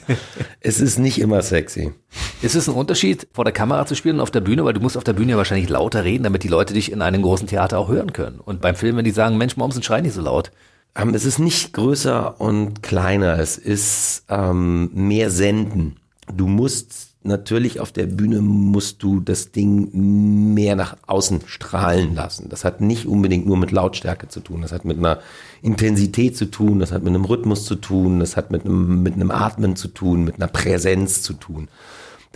[0.59, 1.93] es ist nicht immer sexy.
[2.41, 4.65] Ist es ein Unterschied, vor der Kamera zu spielen und auf der Bühne?
[4.65, 7.03] Weil du musst auf der Bühne ja wahrscheinlich lauter reden, damit die Leute dich in
[7.03, 8.39] einem großen Theater auch hören können.
[8.39, 10.51] Und beim Film, wenn die sagen, Mensch, Momsen, schrei nicht so laut.
[10.95, 15.97] Ähm, es ist nicht größer und kleiner, es ist ähm, mehr senden.
[16.33, 22.49] Du musst natürlich auf der Bühne musst du das Ding mehr nach außen strahlen lassen.
[22.49, 24.61] Das hat nicht unbedingt nur mit Lautstärke zu tun.
[24.61, 25.19] Das hat mit einer
[25.61, 29.13] Intensität zu tun, das hat mit einem Rhythmus zu tun, das hat mit einem, mit
[29.13, 31.67] einem Atmen zu tun, mit einer Präsenz zu tun.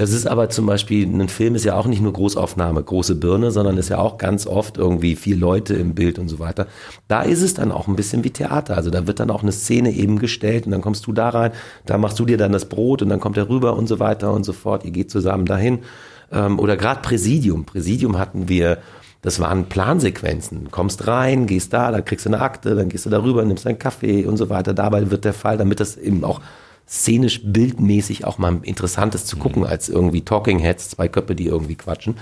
[0.01, 3.51] Das ist aber zum Beispiel, ein Film ist ja auch nicht nur Großaufnahme, große Birne,
[3.51, 6.65] sondern ist ja auch ganz oft irgendwie vier Leute im Bild und so weiter.
[7.07, 8.75] Da ist es dann auch ein bisschen wie Theater.
[8.75, 11.51] Also da wird dann auch eine Szene eben gestellt und dann kommst du da rein,
[11.85, 14.33] da machst du dir dann das Brot und dann kommt er rüber und so weiter
[14.33, 14.85] und so fort.
[14.85, 15.81] Ihr geht zusammen dahin.
[16.31, 17.65] Ähm, oder gerade Präsidium.
[17.65, 18.79] Präsidium hatten wir,
[19.21, 20.71] das waren Plansequenzen.
[20.71, 23.77] Kommst rein, gehst da, da kriegst du eine Akte, dann gehst du darüber, nimmst einen
[23.77, 24.73] Kaffee und so weiter.
[24.73, 26.41] Dabei wird der Fall, damit das eben auch
[26.91, 31.47] szenisch, bildmäßig auch mal interessant ist zu gucken, als irgendwie Talking Heads, zwei Köpfe, die
[31.47, 32.17] irgendwie quatschen.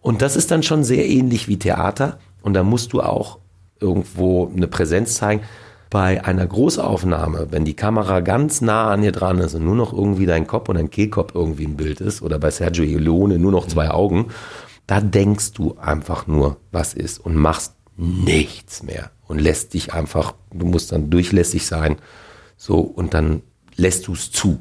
[0.00, 2.18] Und das ist dann schon sehr ähnlich wie Theater.
[2.40, 3.38] Und da musst du auch
[3.80, 5.42] irgendwo eine Präsenz zeigen.
[5.90, 9.92] Bei einer Großaufnahme, wenn die Kamera ganz nah an dir dran ist und nur noch
[9.92, 13.52] irgendwie dein Kopf und dein Kehlkopf irgendwie im Bild ist, oder bei Sergio Leone nur
[13.52, 14.28] noch zwei Augen,
[14.86, 20.34] da denkst du einfach nur, was ist und machst nichts mehr und lässt dich einfach,
[20.52, 21.96] du musst dann durchlässig sein,
[22.56, 23.42] so und dann
[23.78, 24.58] lässt du es zu.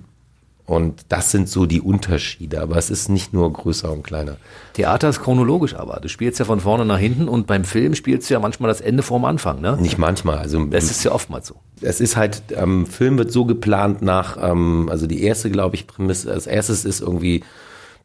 [0.65, 4.35] Und das sind so die Unterschiede, aber es ist nicht nur größer und kleiner.
[4.73, 6.01] Theater ist chronologisch aber.
[6.01, 8.81] Du spielst ja von vorne nach hinten und beim Film spielst du ja manchmal das
[8.81, 9.77] Ende vorm Anfang, ne?
[9.79, 11.55] Nicht manchmal, also Das ist ja oftmals so.
[11.79, 15.87] es ist halt, ähm, Film wird so geplant nach, ähm, also die erste, glaube ich,
[15.87, 17.45] Prämisse, als erstes ist irgendwie,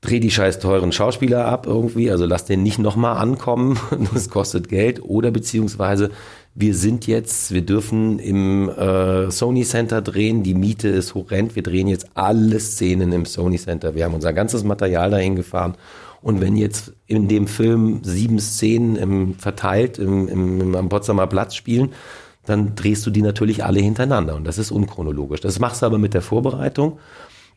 [0.01, 3.77] dreh die scheiß teuren Schauspieler ab irgendwie, also lass den nicht nochmal ankommen,
[4.15, 6.13] das kostet Geld, oder beziehungsweise
[6.55, 11.63] wir sind jetzt, wir dürfen im äh, Sony Center drehen, die Miete ist horrend, wir
[11.63, 15.77] drehen jetzt alle Szenen im Sony Center, wir haben unser ganzes Material dahin gefahren.
[16.21, 21.55] Und wenn jetzt in dem Film sieben Szenen im, verteilt im, im, am Potsdamer Platz
[21.55, 21.93] spielen,
[22.45, 24.37] dann drehst du die natürlich alle hintereinander.
[24.37, 25.41] Und das ist unchronologisch.
[25.41, 26.99] Das machst du aber mit der Vorbereitung.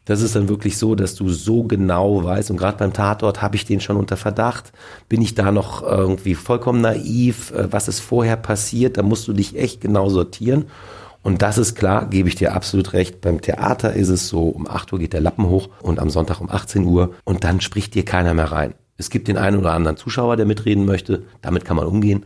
[0.06, 3.56] Das ist dann wirklich so, dass du so genau weißt und gerade beim Tatort habe
[3.56, 4.72] ich den schon unter Verdacht.
[5.10, 7.52] Bin ich da noch irgendwie vollkommen naiv?
[7.52, 8.98] Äh, Was ist vorher passiert?
[8.98, 10.66] Da musst du dich echt genau sortieren.
[11.24, 13.20] Und das ist klar, gebe ich dir absolut recht.
[13.22, 16.40] Beim Theater ist es so, um 8 Uhr geht der Lappen hoch und am Sonntag
[16.40, 18.76] um 18 Uhr und dann spricht dir keiner mehr rein.
[18.98, 21.24] Es gibt den einen oder anderen Zuschauer, der mitreden möchte.
[21.42, 22.26] Damit kann man umgehen.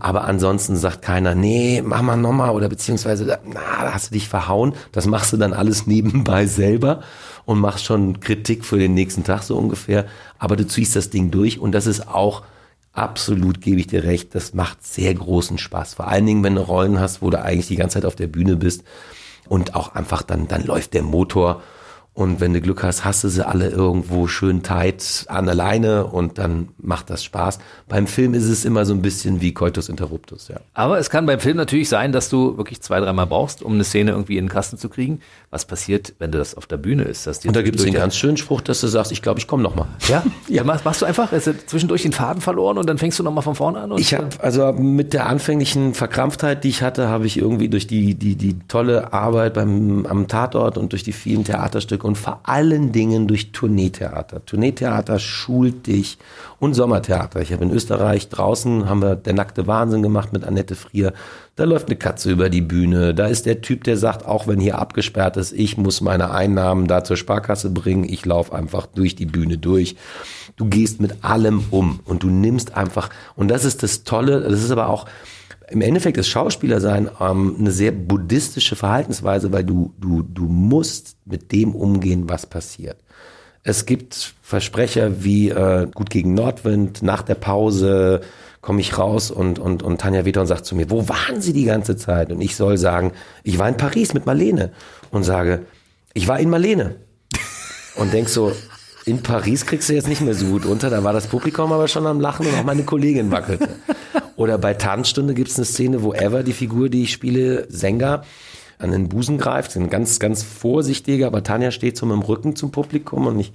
[0.00, 4.28] Aber ansonsten sagt keiner, nee, mach mal nochmal oder beziehungsweise, na, da hast du dich
[4.28, 4.72] verhauen.
[4.92, 7.02] Das machst du dann alles nebenbei selber
[7.44, 10.06] und machst schon Kritik für den nächsten Tag so ungefähr.
[10.38, 12.42] Aber du ziehst das Ding durch und das ist auch
[12.92, 15.94] absolut, gebe ich dir recht, das macht sehr großen Spaß.
[15.94, 18.26] Vor allen Dingen, wenn du Rollen hast, wo du eigentlich die ganze Zeit auf der
[18.26, 18.84] Bühne bist
[19.48, 21.62] und auch einfach dann, dann läuft der Motor
[22.16, 26.06] Und wenn du Glück hast, hast du sie alle irgendwo schön tight an der Leine
[26.06, 27.58] und dann macht das Spaß.
[27.88, 30.56] Beim Film ist es immer so ein bisschen wie Coitus Interruptus, ja.
[30.72, 33.84] Aber es kann beim Film natürlich sein, dass du wirklich zwei, dreimal brauchst, um eine
[33.84, 35.20] Szene irgendwie in den Kasten zu kriegen.
[35.56, 37.26] Was passiert, wenn du das auf der Bühne ist?
[37.26, 39.46] Dass und da gibt es den ganz schönen Spruch, dass du sagst, ich glaube, ich
[39.46, 39.86] komme nochmal.
[40.06, 40.22] Ja?
[40.48, 40.64] ja.
[40.64, 43.54] Machst, machst du einfach also zwischendurch den Faden verloren und dann fängst du nochmal von
[43.54, 43.96] vorne an?
[43.96, 48.16] ich habe, also mit der anfänglichen Verkrampftheit, die ich hatte, habe ich irgendwie durch die,
[48.16, 52.92] die, die tolle Arbeit beim, am Tatort und durch die vielen Theaterstücke und vor allen
[52.92, 54.44] Dingen durch Tourneetheater.
[54.44, 56.18] Tourneetheater schult dich
[56.58, 57.40] und Sommertheater.
[57.40, 61.14] Ich habe in Österreich draußen haben wir der nackte Wahnsinn gemacht mit Annette Frier.
[61.56, 63.14] Da läuft eine Katze über die Bühne.
[63.14, 66.86] Da ist der Typ, der sagt, auch wenn hier abgesperrt ist, ich muss meine Einnahmen
[66.86, 68.04] da zur Sparkasse bringen.
[68.04, 69.96] Ich laufe einfach durch die Bühne durch.
[70.56, 74.62] Du gehst mit allem um und du nimmst einfach, und das ist das Tolle, das
[74.62, 75.06] ist aber auch,
[75.70, 76.78] im Endeffekt ist Schauspieler
[77.20, 82.98] ähm, eine sehr buddhistische Verhaltensweise, weil du, du, du musst mit dem umgehen, was passiert.
[83.68, 88.20] Es gibt Versprecher wie äh, gut gegen Nordwind, nach der Pause
[88.60, 91.64] komme ich raus und, und, und Tanja Weton sagt zu mir, wo waren Sie die
[91.64, 92.30] ganze Zeit?
[92.30, 93.12] Und ich soll sagen,
[93.42, 94.70] ich war in Paris mit Marlene
[95.10, 95.66] und sage,
[96.14, 96.94] ich war in Marlene.
[97.96, 98.52] Und denk so,
[99.04, 101.88] in Paris kriegst du jetzt nicht mehr so gut unter, da war das Publikum aber
[101.88, 103.68] schon am Lachen und auch meine Kollegin wackelte.
[104.36, 108.22] Oder bei Tanzstunde gibt es eine Szene, wo Ever, die Figur, die ich spiele, Sänger,
[108.78, 109.76] an den Busen greift.
[109.76, 113.52] Ein ganz, ganz vorsichtiger, aber Tanja steht so mit dem Rücken zum Publikum und ich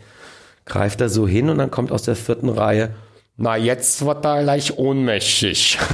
[0.65, 2.91] greife da so hin und dann kommt aus der vierten Reihe,
[3.37, 5.79] na jetzt wird er gleich ohnmächtig.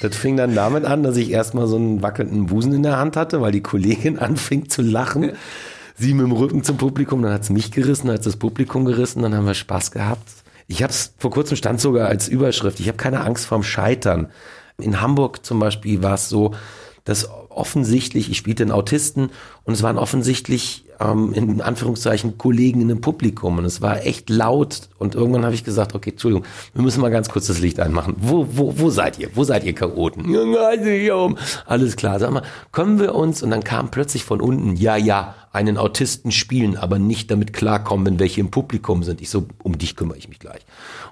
[0.00, 3.14] Das fing dann damit an, dass ich erstmal so einen wackelnden Busen in der Hand
[3.16, 5.30] hatte, weil die Kollegin anfing zu lachen.
[5.94, 8.84] Sie mit dem Rücken zum Publikum, dann hat es mich gerissen, dann hat das Publikum
[8.84, 10.28] gerissen, dann haben wir Spaß gehabt.
[10.66, 12.80] Ich habe es vor kurzem stand sogar als Überschrift.
[12.80, 14.32] Ich habe keine Angst vorm Scheitern.
[14.76, 16.52] In Hamburg zum Beispiel war es so,
[17.04, 19.30] dass offensichtlich, ich spielte einen Autisten
[19.64, 24.30] und es waren offensichtlich ähm, in Anführungszeichen Kollegen in dem Publikum und es war echt
[24.30, 27.80] laut und irgendwann habe ich gesagt, okay, Entschuldigung, wir müssen mal ganz kurz das Licht
[27.80, 28.14] einmachen.
[28.18, 29.28] Wo, wo, wo seid ihr?
[29.34, 30.30] Wo seid ihr Chaoten?
[31.66, 35.34] Alles klar, sag mal, können wir uns und dann kam plötzlich von unten, ja, ja,
[35.52, 39.20] einen Autisten spielen, aber nicht damit klarkommen, wenn welche im Publikum sind.
[39.20, 40.62] Ich so, um dich kümmere ich mich gleich.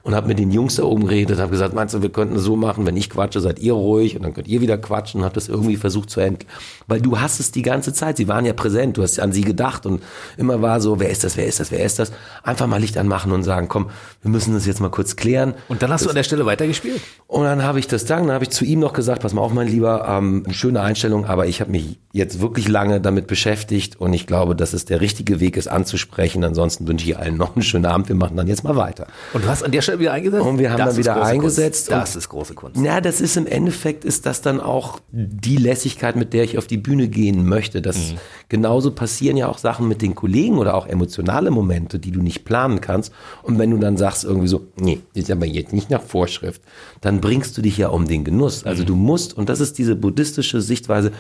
[0.03, 2.43] Und habe mit den Jungs da oben geredet, habe gesagt, meinst du, wir könnten es
[2.43, 5.25] so machen, wenn ich quatsche, seid ihr ruhig und dann könnt ihr wieder quatschen und
[5.27, 6.47] habe das irgendwie versucht zu enden.
[6.87, 9.43] Weil du hast es die ganze Zeit, sie waren ja präsent, du hast an sie
[9.43, 10.03] gedacht und
[10.37, 12.13] immer war so, wer ist das, wer ist das, wer ist das?
[12.43, 13.91] Einfach mal Licht anmachen und sagen, komm,
[14.23, 15.55] wir müssen das jetzt mal kurz klären.
[15.69, 17.01] Und dann hast das, du an der Stelle weitergespielt?
[17.27, 19.43] Und dann habe ich das dann, dann habe ich zu ihm noch gesagt, pass mal
[19.43, 24.01] auf, mein Lieber, ähm, schöne Einstellung, aber ich habe mich jetzt wirklich lange damit beschäftigt
[24.01, 26.43] und ich glaube, dass es der richtige Weg ist anzusprechen.
[26.43, 28.09] Ansonsten wünsche ich allen noch einen schönen Abend.
[28.09, 29.07] Wir machen dann jetzt mal weiter.
[29.33, 30.45] Und du hast an der Stelle wieder eingesetzt?
[30.45, 31.89] Und wir haben das dann wieder eingesetzt.
[31.89, 32.03] Kunst.
[32.03, 32.81] Das ist große Kunst.
[32.81, 36.67] Ja, das ist im Endeffekt ist das dann auch die Lässigkeit, mit der ich auf
[36.67, 37.81] die Bühne gehen möchte.
[37.81, 38.19] Das mhm.
[38.49, 42.45] genauso passieren ja auch Sachen mit den Kollegen oder auch emotionale Momente, die du nicht
[42.45, 43.13] planen kannst.
[43.43, 46.63] Und wenn du dann sagst irgendwie so, nee, das ist aber jetzt nicht nach Vorschrift,
[47.01, 48.65] dann bringst du dich ja um den Genuss.
[48.65, 48.87] Also mhm.
[48.87, 51.13] du musst, und das ist diese buddhistische Sichtweise,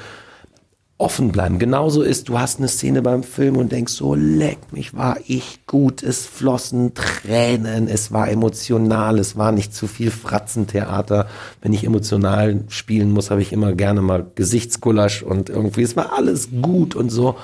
[1.00, 1.58] offen bleiben.
[1.58, 5.60] Genauso ist, du hast eine Szene beim Film und denkst so, leck mich, war ich
[5.66, 11.26] gut, es flossen Tränen, es war emotional, es war nicht zu viel Fratzentheater.
[11.62, 16.12] Wenn ich emotional spielen muss, habe ich immer gerne mal Gesichtsgulasch und irgendwie, es war
[16.12, 17.36] alles gut und so.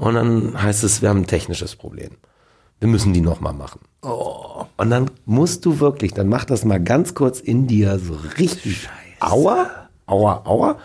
[0.00, 2.12] Und dann heißt es, wir haben ein technisches Problem.
[2.78, 3.80] Wir müssen die nochmal machen.
[4.00, 4.64] Oh.
[4.78, 8.84] Und dann musst du wirklich, dann mach das mal ganz kurz in dir so richtig
[8.84, 8.90] Scheiße.
[9.20, 9.66] Aua,
[10.06, 10.78] aua, aua.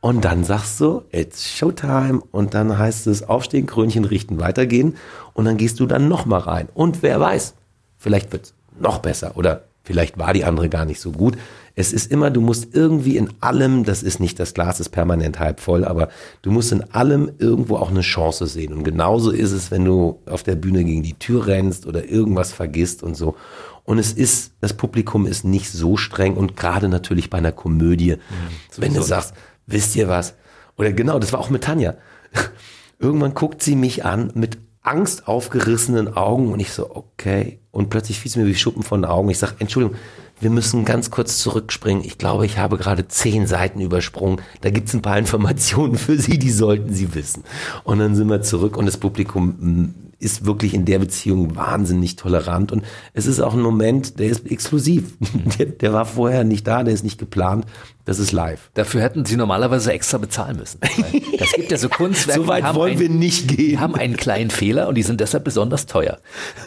[0.00, 2.20] Und dann sagst du, it's Showtime.
[2.32, 4.96] Und dann heißt es aufstehen, Krönchen richten, weitergehen.
[5.32, 6.68] Und dann gehst du dann nochmal rein.
[6.74, 7.54] Und wer weiß,
[7.98, 9.36] vielleicht wird's noch besser.
[9.36, 11.38] Oder vielleicht war die andere gar nicht so gut.
[11.78, 15.38] Es ist immer, du musst irgendwie in allem, das ist nicht, das Glas ist permanent
[15.38, 16.08] halb voll, aber
[16.40, 18.72] du musst in allem irgendwo auch eine Chance sehen.
[18.72, 22.50] Und genauso ist es, wenn du auf der Bühne gegen die Tür rennst oder irgendwas
[22.50, 23.36] vergisst und so.
[23.84, 28.12] Und es ist, das Publikum ist nicht so streng und gerade natürlich bei einer Komödie,
[28.16, 29.34] mhm, wenn du sagst,
[29.66, 30.34] wisst ihr was?
[30.78, 31.94] Oder genau, das war auch mit Tanja.
[32.98, 37.60] Irgendwann guckt sie mich an mit Angst aufgerissenen Augen und ich so, okay.
[37.76, 39.28] Und plötzlich fiel es mir wie Schuppen von den Augen.
[39.28, 39.98] Ich sage, Entschuldigung,
[40.40, 42.02] wir müssen ganz kurz zurückspringen.
[42.04, 44.40] Ich glaube, ich habe gerade zehn Seiten übersprungen.
[44.62, 47.44] Da gibt's ein paar Informationen für Sie, die sollten Sie wissen.
[47.84, 52.72] Und dann sind wir zurück und das Publikum ist wirklich in der Beziehung wahnsinnig tolerant
[52.72, 55.16] und es ist auch ein Moment, der ist exklusiv.
[55.58, 57.66] Der, der war vorher nicht da, der ist nicht geplant.
[58.04, 58.70] Das ist live.
[58.74, 60.80] Dafür hätten sie normalerweise extra bezahlen müssen.
[61.38, 62.40] Das gibt ja so Kunstwerke.
[62.40, 63.56] so weit wollen ein, wir nicht gehen.
[63.58, 66.18] Die haben einen kleinen Fehler und die sind deshalb besonders teuer.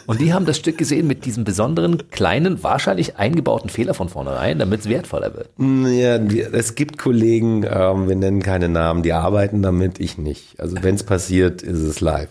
[0.06, 4.60] Und die haben das Stück gesehen mit diesem besonderen, kleinen, wahrscheinlich eingebauten Fehler von vornherein,
[4.60, 5.48] damit es wertvoller wird.
[5.58, 10.60] Ja, es gibt Kollegen, ähm, wir nennen keine Namen, die arbeiten damit, ich nicht.
[10.60, 12.30] Also wenn es passiert, ist es live.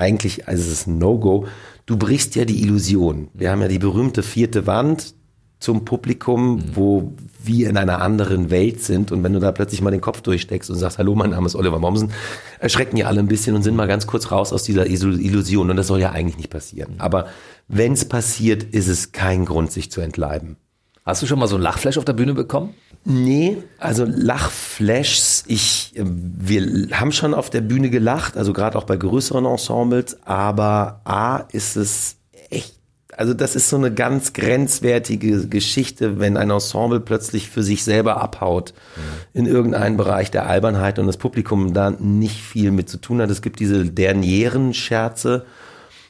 [0.00, 1.46] Eigentlich, also es ist ein No-Go.
[1.86, 3.28] Du brichst ja die Illusion.
[3.34, 5.14] Wir haben ja die berühmte vierte Wand
[5.60, 6.62] zum Publikum, mhm.
[6.74, 7.12] wo
[7.44, 9.12] wir in einer anderen Welt sind.
[9.12, 11.54] Und wenn du da plötzlich mal den Kopf durchsteckst und sagst, hallo, mein Name ist
[11.54, 12.12] Oliver Mommsen,
[12.58, 15.70] erschrecken ja alle ein bisschen und sind mal ganz kurz raus aus dieser Illusion.
[15.70, 16.94] Und das soll ja eigentlich nicht passieren.
[16.98, 17.28] Aber
[17.68, 20.56] wenn es passiert, ist es kein Grund, sich zu entleiben.
[21.04, 22.74] Hast du schon mal so ein Lachflash auf der Bühne bekommen?
[23.04, 28.96] Nee, also Lachflashs, ich, wir haben schon auf der Bühne gelacht, also gerade auch bei
[28.96, 32.16] größeren Ensembles, aber A ist es
[32.50, 32.74] echt,
[33.16, 38.20] also das ist so eine ganz grenzwertige Geschichte, wenn ein Ensemble plötzlich für sich selber
[38.20, 39.40] abhaut mhm.
[39.40, 43.30] in irgendeinen Bereich der Albernheit und das Publikum da nicht viel mit zu tun hat.
[43.30, 45.46] Es gibt diese dernieren Scherze,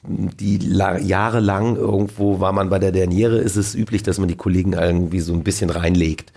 [0.02, 4.72] die jahrelang irgendwo war man bei der Derniere, ist es üblich, dass man die Kollegen
[4.72, 6.32] irgendwie so ein bisschen reinlegt.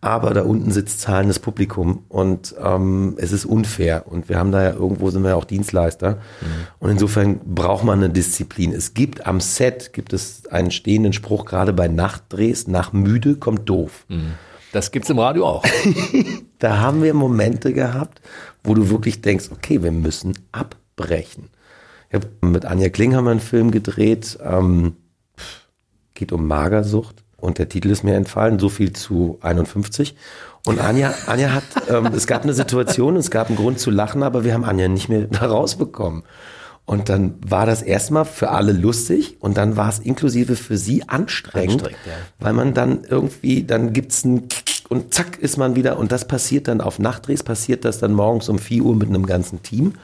[0.00, 4.04] Aber da unten sitzt zahlendes Publikum und ähm, es ist unfair.
[4.06, 6.12] Und wir haben da ja irgendwo sind wir ja auch Dienstleister.
[6.12, 6.46] Mhm.
[6.78, 8.72] Und insofern braucht man eine Disziplin.
[8.72, 13.68] Es gibt am Set gibt es einen stehenden Spruch, gerade bei Nachtdrehs, nach müde kommt
[13.68, 14.04] doof.
[14.08, 14.34] Mhm.
[14.70, 15.64] Das gibt's im Radio auch.
[16.58, 18.20] da haben wir Momente gehabt,
[18.62, 21.48] wo du wirklich denkst, okay, wir müssen abbrechen.
[22.08, 24.96] Ich hab mit Anja Kling haben wir einen Film gedreht, ähm,
[26.14, 30.16] geht um Magersucht und der Titel ist mir entfallen, so viel zu 51.
[30.66, 34.22] Und Anja, Anja hat, ähm, es gab eine Situation, es gab einen Grund zu lachen,
[34.22, 36.24] aber wir haben Anja nicht mehr da rausbekommen.
[36.84, 41.06] Und dann war das erstmal für alle lustig und dann war es inklusive für sie
[41.06, 42.12] anstrengend, anstrengend ja.
[42.38, 44.48] weil man dann irgendwie, dann gibt's ein
[44.88, 48.48] und zack ist man wieder und das passiert dann auf Nachtdrehs, passiert das dann morgens
[48.48, 49.94] um 4 Uhr mit einem ganzen Team.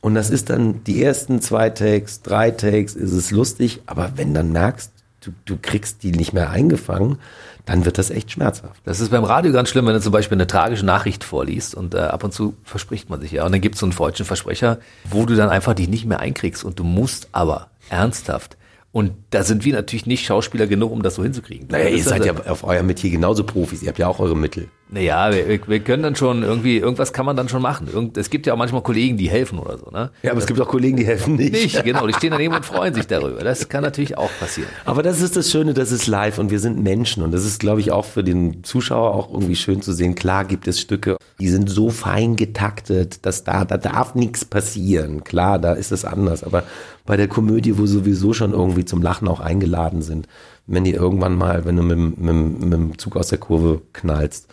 [0.00, 4.32] Und das ist dann die ersten zwei Takes, drei Takes, ist es lustig, aber wenn
[4.32, 7.18] dann merkst, du, du kriegst die nicht mehr eingefangen,
[7.66, 8.80] dann wird das echt schmerzhaft.
[8.84, 11.94] Das ist beim Radio ganz schlimm, wenn du zum Beispiel eine tragische Nachricht vorliest und
[11.94, 13.44] äh, ab und zu verspricht man sich ja.
[13.44, 16.20] Und dann gibt es so einen falschen Versprecher, wo du dann einfach dich nicht mehr
[16.20, 18.56] einkriegst und du musst aber ernsthaft
[18.92, 21.68] und da sind wir natürlich nicht Schauspieler genug, um das so hinzukriegen.
[21.68, 23.82] Naja, ihr seid ja auf eurem Metier genauso Profis.
[23.82, 24.68] Ihr habt ja auch eure Mittel.
[24.90, 27.88] Naja, wir, wir können dann schon irgendwie, irgendwas kann man dann schon machen.
[27.92, 30.10] Irgend, es gibt ja auch manchmal Kollegen, die helfen oder so, ne?
[30.22, 31.52] Ja, aber es gibt auch Kollegen, die helfen nicht.
[31.52, 32.06] Nicht, genau.
[32.06, 33.44] Die stehen daneben und freuen sich darüber.
[33.44, 34.70] Das kann natürlich auch passieren.
[34.86, 37.60] Aber das ist das Schöne, das ist live und wir sind Menschen und das ist,
[37.60, 40.14] glaube ich, auch für den Zuschauer auch irgendwie schön zu sehen.
[40.14, 45.22] Klar gibt es Stücke, die sind so fein getaktet, dass da, da darf nichts passieren.
[45.22, 46.44] Klar, da ist es anders.
[46.44, 46.62] Aber
[47.04, 50.28] bei der Komödie, wo sowieso schon irgendwie zum Lachen auch eingeladen sind,
[50.66, 54.48] wenn die irgendwann mal, wenn du mit, mit, mit dem Zug aus der Kurve knallst,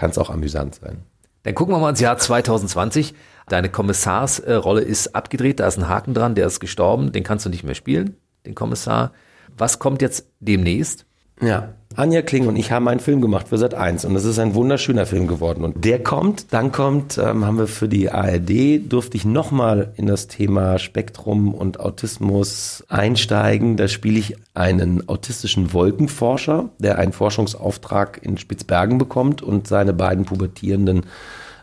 [0.00, 1.02] kann es auch amüsant sein.
[1.42, 3.14] Dann gucken wir mal ins Jahr 2020.
[3.48, 7.50] Deine Kommissarsrolle ist abgedreht, da ist ein Haken dran, der ist gestorben, den kannst du
[7.50, 9.12] nicht mehr spielen, den Kommissar.
[9.58, 11.04] Was kommt jetzt demnächst?
[11.42, 14.38] Ja, Anja Kling und ich haben einen Film gemacht für Sat 1 und das ist
[14.38, 15.64] ein wunderschöner Film geworden.
[15.64, 20.06] Und der kommt, dann kommt, ähm, haben wir für die ARD, durfte ich nochmal in
[20.06, 23.76] das Thema Spektrum und Autismus einsteigen.
[23.76, 30.24] Da spiele ich einen autistischen Wolkenforscher, der einen Forschungsauftrag in Spitzbergen bekommt und seine beiden
[30.24, 31.06] pubertierenden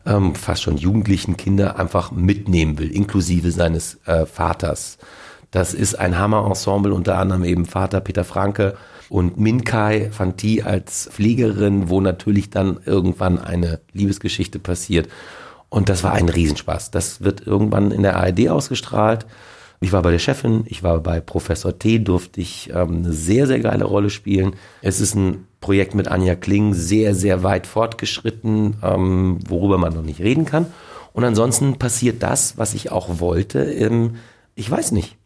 [0.05, 4.97] ähm, fast schon jugendlichen Kinder einfach mitnehmen will, inklusive seines äh, Vaters.
[5.51, 8.75] Das ist ein Hammer-Ensemble, unter anderem eben Vater Peter Franke,
[9.09, 15.07] und Minkai Fanti als Pflegerin, wo natürlich dann irgendwann eine Liebesgeschichte passiert.
[15.69, 16.91] Und das war ein Riesenspaß.
[16.91, 19.25] Das wird irgendwann in der ARD ausgestrahlt.
[19.79, 23.45] Ich war bei der Chefin, ich war bei Professor T, durfte ich ähm, eine sehr,
[23.45, 24.55] sehr geile Rolle spielen.
[24.81, 30.01] Es ist ein Projekt mit Anja Kling, sehr, sehr weit fortgeschritten, ähm, worüber man noch
[30.01, 30.67] nicht reden kann.
[31.13, 33.59] Und ansonsten passiert das, was ich auch wollte.
[33.59, 34.15] Ähm,
[34.55, 35.16] ich weiß nicht.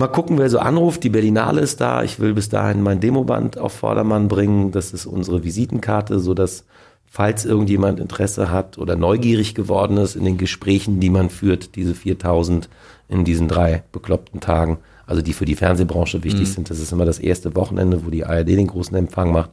[0.00, 1.04] Mal gucken, wer so anruft.
[1.04, 2.02] Die Berlinale ist da.
[2.02, 4.72] Ich will bis dahin mein Demoband auf Vordermann bringen.
[4.72, 6.64] Das ist unsere Visitenkarte, so dass
[7.04, 11.94] falls irgendjemand Interesse hat oder neugierig geworden ist in den Gesprächen, die man führt, diese
[11.94, 12.70] 4000
[13.10, 16.52] in diesen drei bekloppten Tagen, also die für die Fernsehbranche wichtig mhm.
[16.52, 16.70] sind.
[16.70, 19.50] Das ist immer das erste Wochenende, wo die ARD den großen Empfang macht.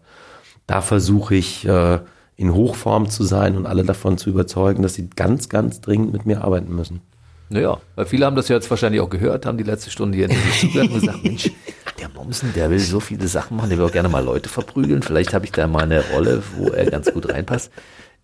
[0.65, 1.99] Da versuche ich äh,
[2.37, 6.25] in Hochform zu sein und alle davon zu überzeugen, dass sie ganz, ganz dringend mit
[6.25, 7.01] mir arbeiten müssen.
[7.49, 10.29] Naja, weil viele haben das ja jetzt wahrscheinlich auch gehört, haben die letzte Stunde hier
[10.59, 11.51] zugehört und gesagt, Mensch,
[11.99, 15.01] der Momsen, der will so viele Sachen machen, der will auch gerne mal Leute verprügeln.
[15.01, 17.71] Vielleicht habe ich da mal eine Rolle, wo er ganz gut reinpasst.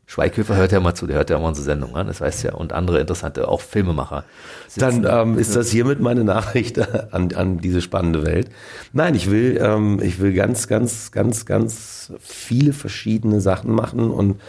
[0.05, 2.53] Schweighöfer hört ja mal zu, der hört ja mal unsere Sendung an, das weißt ja,
[2.53, 4.25] und andere interessante, auch Filmemacher.
[4.75, 6.77] Dann ähm, ist das hiermit meine Nachricht
[7.13, 8.49] an, an diese spannende Welt.
[8.91, 14.41] Nein, ich will, ähm, ich will ganz, ganz, ganz, ganz viele verschiedene Sachen machen und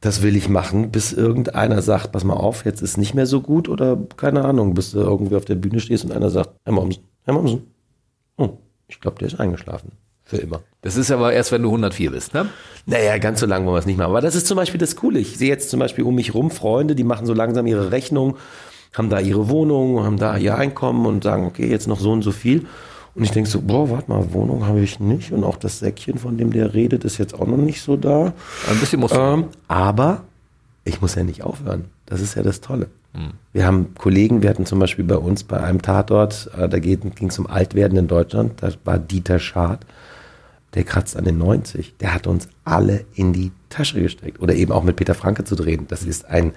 [0.00, 3.40] das will ich machen, bis irgendeiner sagt, pass mal auf, jetzt ist nicht mehr so
[3.40, 6.72] gut oder keine Ahnung, bis du irgendwie auf der Bühne stehst und einer sagt, Herr
[6.72, 7.66] Mommsen, Herr Mommsen,
[8.36, 8.50] oh,
[8.88, 9.92] ich glaube, der ist eingeschlafen.
[10.24, 10.60] Für immer.
[10.82, 12.48] Das ist aber erst, wenn du 104 bist, ne?
[12.86, 14.10] Naja, ganz so lange wollen wir es nicht machen.
[14.10, 15.18] Aber das ist zum Beispiel das Coole.
[15.18, 18.36] Ich sehe jetzt zum Beispiel um mich rum Freunde, die machen so langsam ihre Rechnung
[18.94, 22.22] haben da ihre Wohnung, haben da ihr Einkommen und sagen, okay, jetzt noch so und
[22.22, 22.66] so viel.
[23.14, 25.32] Und ich denke so, boah, warte mal, Wohnung habe ich nicht.
[25.32, 28.32] Und auch das Säckchen, von dem der redet, ist jetzt auch noch nicht so da.
[28.68, 30.22] Ein bisschen muss ähm, Aber
[30.84, 31.86] ich muss ja nicht aufhören.
[32.06, 32.88] Das ist ja das Tolle.
[33.14, 33.32] Hm.
[33.52, 37.12] Wir haben Kollegen, wir hatten zum Beispiel bei uns bei einem Tatort, äh, da ging
[37.28, 39.80] es um Altwerden in Deutschland, da war Dieter Schad,
[40.74, 41.96] der kratzt an den 90.
[41.98, 44.40] Der hat uns alle in die Tasche gesteckt.
[44.40, 45.86] Oder eben auch mit Peter Franke zu drehen.
[45.88, 46.52] Das ist ein,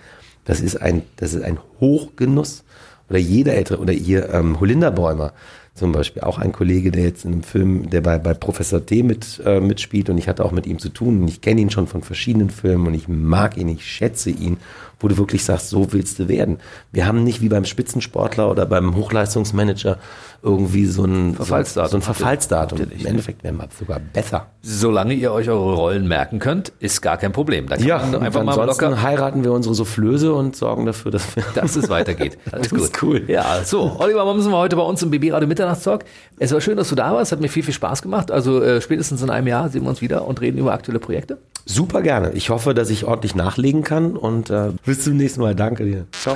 [0.46, 2.64] das ist ein, das ist ein Hochgenuss.
[3.10, 5.34] Oder jeder ältere, oder ihr ähm, Holinderbäumer
[5.76, 9.02] zum Beispiel, auch ein Kollege, der jetzt in einem Film, der bei, bei Professor T
[9.02, 11.72] mit, äh, mitspielt und ich hatte auch mit ihm zu tun und ich kenne ihn
[11.72, 14.58] schon von verschiedenen Filmen und ich mag ihn, ich schätze ihn
[15.00, 16.60] wo du wirklich sagst, so willst du werden.
[16.92, 19.98] Wir haben nicht wie beim Spitzensportler oder beim Hochleistungsmanager
[20.44, 21.90] irgendwie so ein Verfallsdatum.
[21.90, 22.80] So ein Verfallsdatum.
[22.82, 24.48] Im Endeffekt wären wir sogar besser.
[24.62, 27.68] Solange ihr euch eure Rollen merken könnt, ist gar kein Problem.
[27.68, 31.28] Da kann ja, man einfach mal locker heiraten wir unsere Soufflöse und sorgen dafür, dass,
[31.56, 32.38] dass es weitergeht.
[32.52, 32.82] Alles das gut.
[32.82, 33.24] ist cool.
[33.28, 36.04] Ja, so, Oliver warum sind wir heute bei uns im BB Radio Mitternachtstalk.
[36.44, 38.30] Es war schön, dass du da warst, hat mir viel, viel Spaß gemacht.
[38.30, 41.38] Also äh, spätestens in einem Jahr sehen wir uns wieder und reden über aktuelle Projekte.
[41.66, 42.34] Super gerne.
[42.34, 45.56] Ich hoffe, dass ich ordentlich nachlegen kann und äh, bis zum nächsten Mal.
[45.56, 46.06] Danke dir.
[46.12, 46.36] Ciao.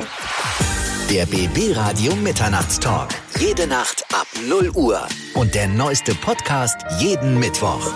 [1.11, 3.09] Der BB Radio Mitternachtstalk.
[3.37, 5.01] Jede Nacht ab 0 Uhr.
[5.33, 7.91] Und der neueste Podcast jeden Mittwoch.